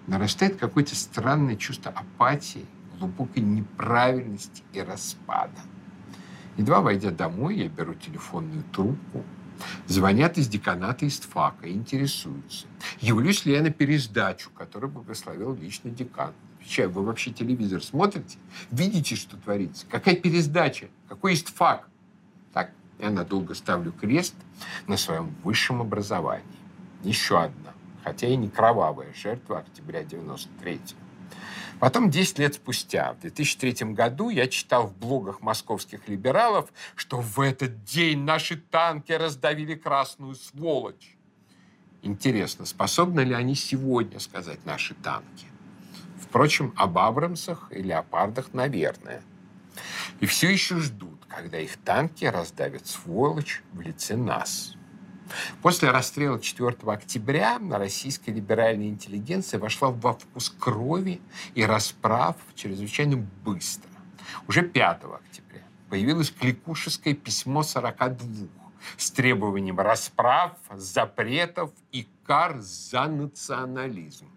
Нарастает 0.06 0.56
какое-то 0.56 0.96
странное 0.96 1.56
чувство 1.56 1.92
апатии, 1.92 2.66
глубокой 2.98 3.42
неправильности 3.42 4.62
и 4.72 4.80
распада. 4.80 5.60
Едва 6.56 6.80
войдя 6.80 7.10
домой, 7.10 7.56
я 7.56 7.68
беру 7.68 7.94
телефонную 7.94 8.64
трубку, 8.72 9.24
звонят 9.86 10.38
из 10.38 10.48
деканата 10.48 11.06
ИСТФАКа 11.06 11.66
и 11.66 11.72
интересуются, 11.72 12.66
явлюсь 13.00 13.44
ли 13.44 13.52
я 13.52 13.62
на 13.62 13.70
пересдачу, 13.70 14.50
которую 14.50 14.90
благословил 14.90 15.54
лично 15.54 15.90
декан. 15.90 16.32
Отвечаю, 16.60 16.90
вы 16.90 17.02
вообще 17.02 17.32
телевизор 17.32 17.82
смотрите? 17.82 18.38
Видите, 18.70 19.16
что 19.16 19.36
творится? 19.36 19.86
Какая 19.90 20.16
пересдача? 20.16 20.88
Какой 21.08 21.34
ИСТФАК? 21.34 21.88
Я 23.02 23.10
надолго 23.10 23.54
ставлю 23.54 23.90
крест 23.90 24.36
на 24.86 24.96
своем 24.96 25.34
высшем 25.42 25.80
образовании. 25.80 26.46
Еще 27.02 27.36
одна, 27.36 27.72
хотя 28.04 28.28
и 28.28 28.36
не 28.36 28.48
кровавая 28.48 29.12
жертва 29.12 29.58
октября 29.58 30.04
93 30.04 30.74
-го. 30.74 30.94
Потом, 31.82 32.10
10 32.10 32.38
лет 32.38 32.54
спустя, 32.54 33.12
в 33.14 33.22
2003 33.22 33.92
году, 33.92 34.30
я 34.30 34.46
читал 34.46 34.86
в 34.86 34.96
блогах 34.96 35.40
московских 35.40 36.06
либералов, 36.06 36.72
что 36.94 37.20
в 37.20 37.40
этот 37.40 37.82
день 37.82 38.20
наши 38.20 38.56
танки 38.56 39.10
раздавили 39.10 39.74
красную 39.74 40.36
сволочь. 40.36 41.16
Интересно, 42.02 42.66
способны 42.66 43.22
ли 43.22 43.34
они 43.34 43.56
сегодня 43.56 44.20
сказать 44.20 44.64
наши 44.64 44.94
танки? 44.94 45.46
Впрочем, 46.20 46.72
об 46.76 46.98
Абрамсах 46.98 47.66
и 47.72 47.82
Леопардах, 47.82 48.54
наверное. 48.54 49.20
И 50.20 50.26
все 50.26 50.52
еще 50.52 50.78
ждут, 50.78 51.24
когда 51.26 51.58
их 51.58 51.78
танки 51.78 52.24
раздавят 52.26 52.86
сволочь 52.86 53.60
в 53.72 53.80
лице 53.80 54.14
нас. 54.14 54.76
После 55.62 55.90
расстрела 55.90 56.40
4 56.40 56.76
октября 56.86 57.58
российская 57.70 58.32
либеральная 58.32 58.88
интеллигенция 58.88 59.58
вошла 59.60 59.90
во 59.90 60.14
вкус 60.14 60.50
крови 60.58 61.20
и 61.54 61.64
расправ 61.64 62.36
чрезвычайно 62.54 63.16
быстро. 63.44 63.90
Уже 64.48 64.62
5 64.62 65.04
октября 65.04 65.62
появилось 65.88 66.30
кликушеское 66.30 67.14
письмо 67.14 67.62
42 67.62 68.48
с 68.96 69.10
требованием 69.10 69.78
расправ, 69.78 70.56
запретов 70.74 71.70
и 71.92 72.08
кар 72.24 72.58
за 72.60 73.06
национализм. 73.06 74.28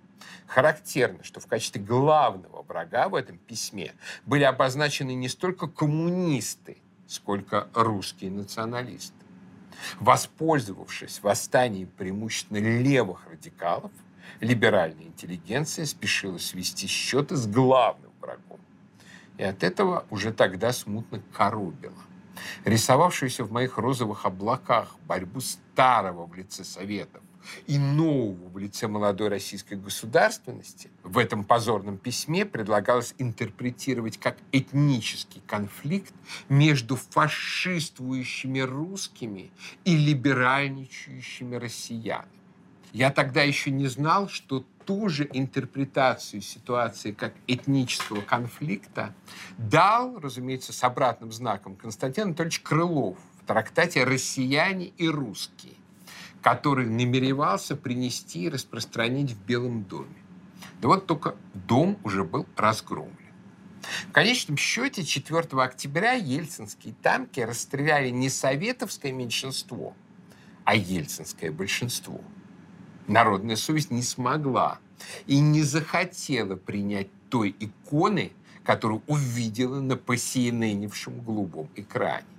Характерно, 0.47 1.23
что 1.23 1.39
в 1.39 1.47
качестве 1.47 1.81
главного 1.81 2.61
врага 2.63 3.09
в 3.09 3.15
этом 3.15 3.37
письме 3.37 3.93
были 4.25 4.43
обозначены 4.43 5.15
не 5.15 5.27
столько 5.27 5.67
коммунисты, 5.67 6.77
сколько 7.07 7.67
русские 7.73 8.31
националисты. 8.31 9.24
Воспользовавшись 9.99 11.21
восстанием 11.21 11.87
преимущественно 11.97 12.57
левых 12.57 13.27
радикалов, 13.29 13.91
либеральная 14.39 15.05
интеллигенция 15.05 15.85
спешила 15.85 16.37
свести 16.37 16.87
счеты 16.87 17.35
с 17.35 17.47
главным 17.47 18.11
врагом. 18.21 18.59
И 19.37 19.43
от 19.43 19.63
этого 19.63 20.05
уже 20.09 20.31
тогда 20.31 20.71
смутно 20.71 21.21
коробило. 21.33 21.93
Рисовавшуюся 22.63 23.43
в 23.43 23.51
моих 23.51 23.77
розовых 23.77 24.25
облаках 24.25 24.95
борьбу 25.07 25.39
старого 25.39 26.25
в 26.25 26.35
лице 26.35 26.63
Советов 26.63 27.21
и 27.67 27.77
нового 27.77 28.49
в 28.49 28.57
лице 28.57 28.87
молодой 28.87 29.29
российской 29.29 29.75
государственности 29.75 30.89
в 31.03 31.17
этом 31.17 31.43
позорном 31.43 31.97
письме 31.97 32.45
предлагалось 32.45 33.15
интерпретировать 33.17 34.17
как 34.17 34.37
этнический 34.51 35.41
конфликт 35.47 36.13
между 36.49 36.95
фашистующими 36.95 38.59
русскими 38.59 39.51
и 39.83 39.95
либеральничающими 39.95 41.55
россиянами. 41.55 42.29
Я 42.93 43.11
тогда 43.11 43.43
еще 43.43 43.71
не 43.71 43.87
знал, 43.87 44.29
что 44.29 44.63
ту 44.85 45.09
же 45.09 45.27
интерпретацию 45.33 46.41
ситуации 46.41 47.11
как 47.11 47.33
этнического 47.47 48.21
конфликта 48.21 49.13
дал, 49.57 50.17
разумеется, 50.19 50.71
с 50.71 50.83
обратным 50.83 51.31
знаком 51.31 51.75
Константин 51.75 52.25
Анатольевич 52.25 52.61
Крылов 52.61 53.17
в 53.41 53.47
трактате 53.47 54.03
«Россияне 54.03 54.87
и 54.97 55.09
русские», 55.09 55.73
который 56.45 56.85
намеревался 56.85 57.75
принести 57.75 58.43
и 58.43 58.49
распространить 58.49 59.31
в 59.31 59.45
Белом 59.47 59.83
доме. 59.83 60.13
Да 60.79 60.89
вот 60.89 61.07
только 61.07 61.33
дом 61.55 61.97
уже 62.03 62.23
был 62.23 62.45
разгромлен. 62.55 63.17
В 64.09 64.11
конечном 64.11 64.55
счете 64.55 65.03
4 65.03 65.39
октября 65.63 66.11
ельцинские 66.11 66.93
танки 67.01 67.39
расстреляли 67.39 68.09
не 68.09 68.29
советовское 68.29 69.11
меньшинство, 69.11 69.95
а 70.65 70.75
ельцинское 70.75 71.51
большинство– 71.51 72.21
народная 73.07 73.55
совесть 73.55 73.89
не 73.89 74.03
смогла 74.03 74.77
и 75.25 75.39
не 75.39 75.63
захотела 75.63 76.55
принять 76.55 77.07
той 77.31 77.55
иконы, 77.59 78.33
которую 78.63 79.01
увидела 79.07 79.79
на 79.79 79.97
посеяненившем 79.97 81.21
голубом 81.21 81.69
экране. 81.75 82.34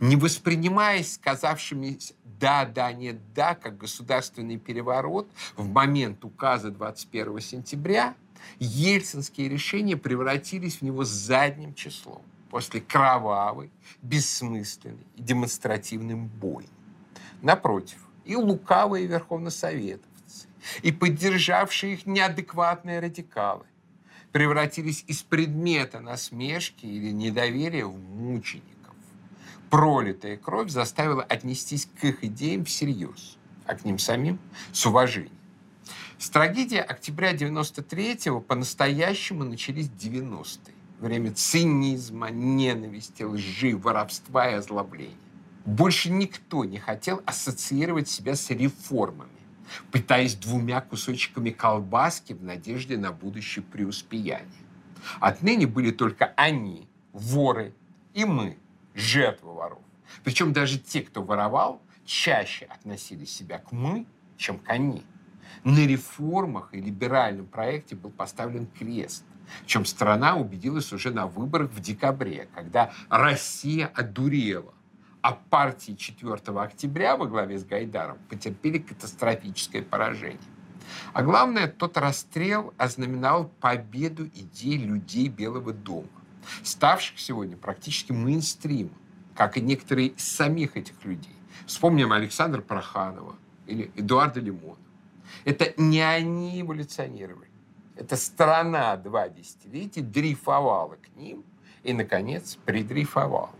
Не 0.00 0.16
воспринимаясь 0.16 1.14
сказавшимися 1.14 2.14
«да, 2.40 2.64
да, 2.64 2.92
нет, 2.92 3.18
да», 3.34 3.54
как 3.54 3.76
государственный 3.76 4.56
переворот 4.56 5.28
в 5.56 5.68
момент 5.68 6.24
указа 6.24 6.70
21 6.70 7.40
сентября, 7.40 8.14
ельцинские 8.58 9.48
решения 9.48 9.96
превратились 9.96 10.76
в 10.76 10.82
него 10.82 11.04
задним 11.04 11.74
числом 11.74 12.22
после 12.50 12.80
кровавой, 12.80 13.70
бессмысленной 14.02 15.06
и 15.16 15.22
демонстративной 15.22 16.14
бойни. 16.14 16.68
Напротив, 17.42 17.98
и 18.24 18.36
лукавые 18.36 19.06
верховносоветовцы, 19.06 20.48
и 20.82 20.92
поддержавшие 20.92 21.94
их 21.94 22.06
неадекватные 22.06 23.00
радикалы 23.00 23.64
превратились 24.32 25.04
из 25.06 25.22
предмета 25.22 26.00
насмешки 26.00 26.86
или 26.86 27.10
недоверия 27.10 27.84
в 27.84 27.98
мучеников. 27.98 28.79
Пролитая 29.70 30.36
кровь 30.36 30.70
заставила 30.70 31.22
отнестись 31.22 31.88
к 32.00 32.04
их 32.04 32.24
идеям 32.24 32.64
всерьез, 32.64 33.38
а 33.66 33.76
к 33.76 33.84
ним 33.84 34.00
самим 34.00 34.40
с 34.72 34.84
уважением. 34.84 35.32
С 36.18 36.28
трагедии 36.28 36.78
октября 36.78 37.32
93-го 37.32 38.40
по-настоящему 38.40 39.44
начались 39.44 39.86
90-е. 39.86 40.74
Время 40.98 41.32
цинизма, 41.32 42.30
ненависти, 42.30 43.22
лжи, 43.22 43.76
воровства 43.76 44.50
и 44.50 44.54
озлобления. 44.54 45.16
Больше 45.64 46.10
никто 46.10 46.64
не 46.64 46.78
хотел 46.78 47.22
ассоциировать 47.24 48.08
себя 48.08 48.34
с 48.34 48.50
реформами, 48.50 49.30
пытаясь 49.92 50.34
двумя 50.34 50.80
кусочками 50.80 51.50
колбаски 51.50 52.32
в 52.32 52.42
надежде 52.42 52.98
на 52.98 53.12
будущее 53.12 53.62
преуспеяние. 53.62 54.48
Отныне 55.20 55.66
были 55.66 55.92
только 55.92 56.34
они, 56.36 56.88
воры, 57.12 57.72
и 58.14 58.24
мы, 58.24 58.58
жертвы 58.94 59.54
воров. 59.54 59.82
Причем 60.24 60.52
даже 60.52 60.78
те, 60.78 61.02
кто 61.02 61.22
воровал, 61.22 61.80
чаще 62.04 62.66
относили 62.66 63.24
себя 63.24 63.58
к 63.58 63.72
«мы», 63.72 64.06
чем 64.36 64.58
к 64.58 64.68
«они». 64.68 65.04
На 65.64 65.86
реформах 65.86 66.72
и 66.72 66.80
либеральном 66.80 67.46
проекте 67.46 67.96
был 67.96 68.10
поставлен 68.10 68.66
крест, 68.66 69.24
в 69.62 69.66
чем 69.66 69.84
страна 69.84 70.36
убедилась 70.36 70.92
уже 70.92 71.10
на 71.10 71.26
выборах 71.26 71.70
в 71.70 71.80
декабре, 71.80 72.48
когда 72.54 72.92
Россия 73.08 73.86
одурела 73.88 74.72
а 75.22 75.32
партии 75.32 75.92
4 75.92 76.34
октября 76.58 77.16
во 77.16 77.26
главе 77.26 77.58
с 77.58 77.64
Гайдаром 77.64 78.18
потерпели 78.28 78.78
катастрофическое 78.78 79.82
поражение. 79.82 80.40
А 81.12 81.22
главное, 81.22 81.68
тот 81.68 81.96
расстрел 81.98 82.74
ознаменовал 82.76 83.48
победу 83.60 84.26
идей 84.26 84.78
людей 84.78 85.28
Белого 85.28 85.72
дома, 85.72 86.08
ставших 86.62 87.18
сегодня 87.18 87.56
практически 87.56 88.12
мейнстримом, 88.12 88.94
как 89.34 89.56
и 89.56 89.60
некоторые 89.60 90.08
из 90.08 90.24
самих 90.24 90.76
этих 90.76 91.04
людей. 91.04 91.34
Вспомним 91.66 92.12
Александра 92.12 92.60
Проханова 92.60 93.36
или 93.66 93.90
Эдуарда 93.96 94.40
Лимона. 94.40 94.78
Это 95.44 95.72
не 95.76 96.00
они 96.00 96.60
эволюционировали. 96.60 97.50
Это 97.96 98.16
страна 98.16 98.96
два 98.96 99.28
десятилетия 99.28 100.00
дрейфовала 100.00 100.96
к 100.96 101.16
ним 101.16 101.44
и, 101.82 101.92
наконец, 101.92 102.58
придрейфовала. 102.64 103.50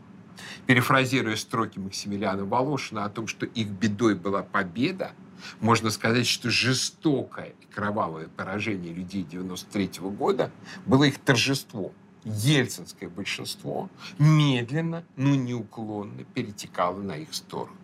Перефразируя 0.66 1.36
строки 1.36 1.78
Максимилиана 1.78 2.44
Волошина 2.44 3.04
о 3.04 3.10
том, 3.10 3.26
что 3.26 3.46
их 3.46 3.68
бедой 3.68 4.14
была 4.14 4.42
победа, 4.42 5.12
можно 5.60 5.90
сказать, 5.90 6.26
что 6.26 6.50
жестокое 6.50 7.54
и 7.60 7.66
кровавое 7.66 8.28
поражение 8.28 8.92
людей 8.92 9.22
93 9.22 9.90
года 10.00 10.50
было 10.86 11.04
их 11.04 11.18
торжеством. 11.18 11.92
Ельцинское 12.24 13.08
большинство 13.08 13.88
медленно, 14.18 15.04
но 15.16 15.34
неуклонно 15.34 16.24
перетекало 16.34 17.00
на 17.00 17.16
их 17.16 17.32
сторону. 17.34 17.76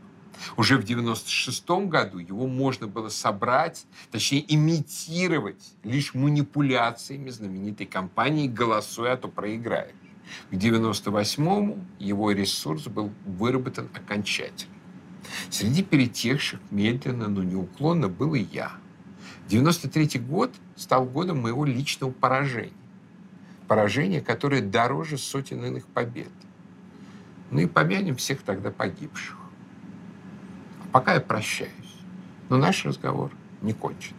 Уже 0.56 0.76
в 0.76 0.84
96 0.84 1.68
году 1.88 2.18
его 2.18 2.46
можно 2.46 2.86
было 2.86 3.08
собрать, 3.08 3.86
точнее 4.10 4.44
имитировать 4.54 5.74
лишь 5.82 6.14
манипуляциями 6.14 7.30
знаменитой 7.30 7.86
кампании 7.86 8.46
«Голосуй, 8.46 9.10
а 9.10 9.16
то 9.16 9.28
проиграешь». 9.28 9.94
К 10.50 10.54
98-му 10.54 11.78
его 11.98 12.32
ресурс 12.32 12.88
был 12.88 13.12
выработан 13.24 13.88
окончательно. 13.94 14.74
Среди 15.50 15.82
перетекших 15.82 16.60
медленно, 16.70 17.28
но 17.28 17.42
неуклонно 17.42 18.08
был 18.08 18.34
и 18.34 18.40
я. 18.40 18.72
93 19.48 20.20
год 20.20 20.52
стал 20.74 21.04
годом 21.04 21.42
моего 21.42 21.64
личного 21.64 22.10
поражения. 22.10 22.72
Поражение, 23.68 24.20
которое 24.20 24.62
дороже 24.62 25.18
сотен 25.18 25.64
иных 25.64 25.86
побед. 25.86 26.30
Ну 27.50 27.60
и 27.60 27.66
помянем 27.66 28.16
всех 28.16 28.42
тогда 28.42 28.70
погибших. 28.70 29.36
А 30.84 30.88
пока 30.92 31.14
я 31.14 31.20
прощаюсь. 31.20 31.72
Но 32.48 32.56
наш 32.56 32.84
разговор 32.84 33.30
не 33.62 33.72
кончен. 33.72 34.14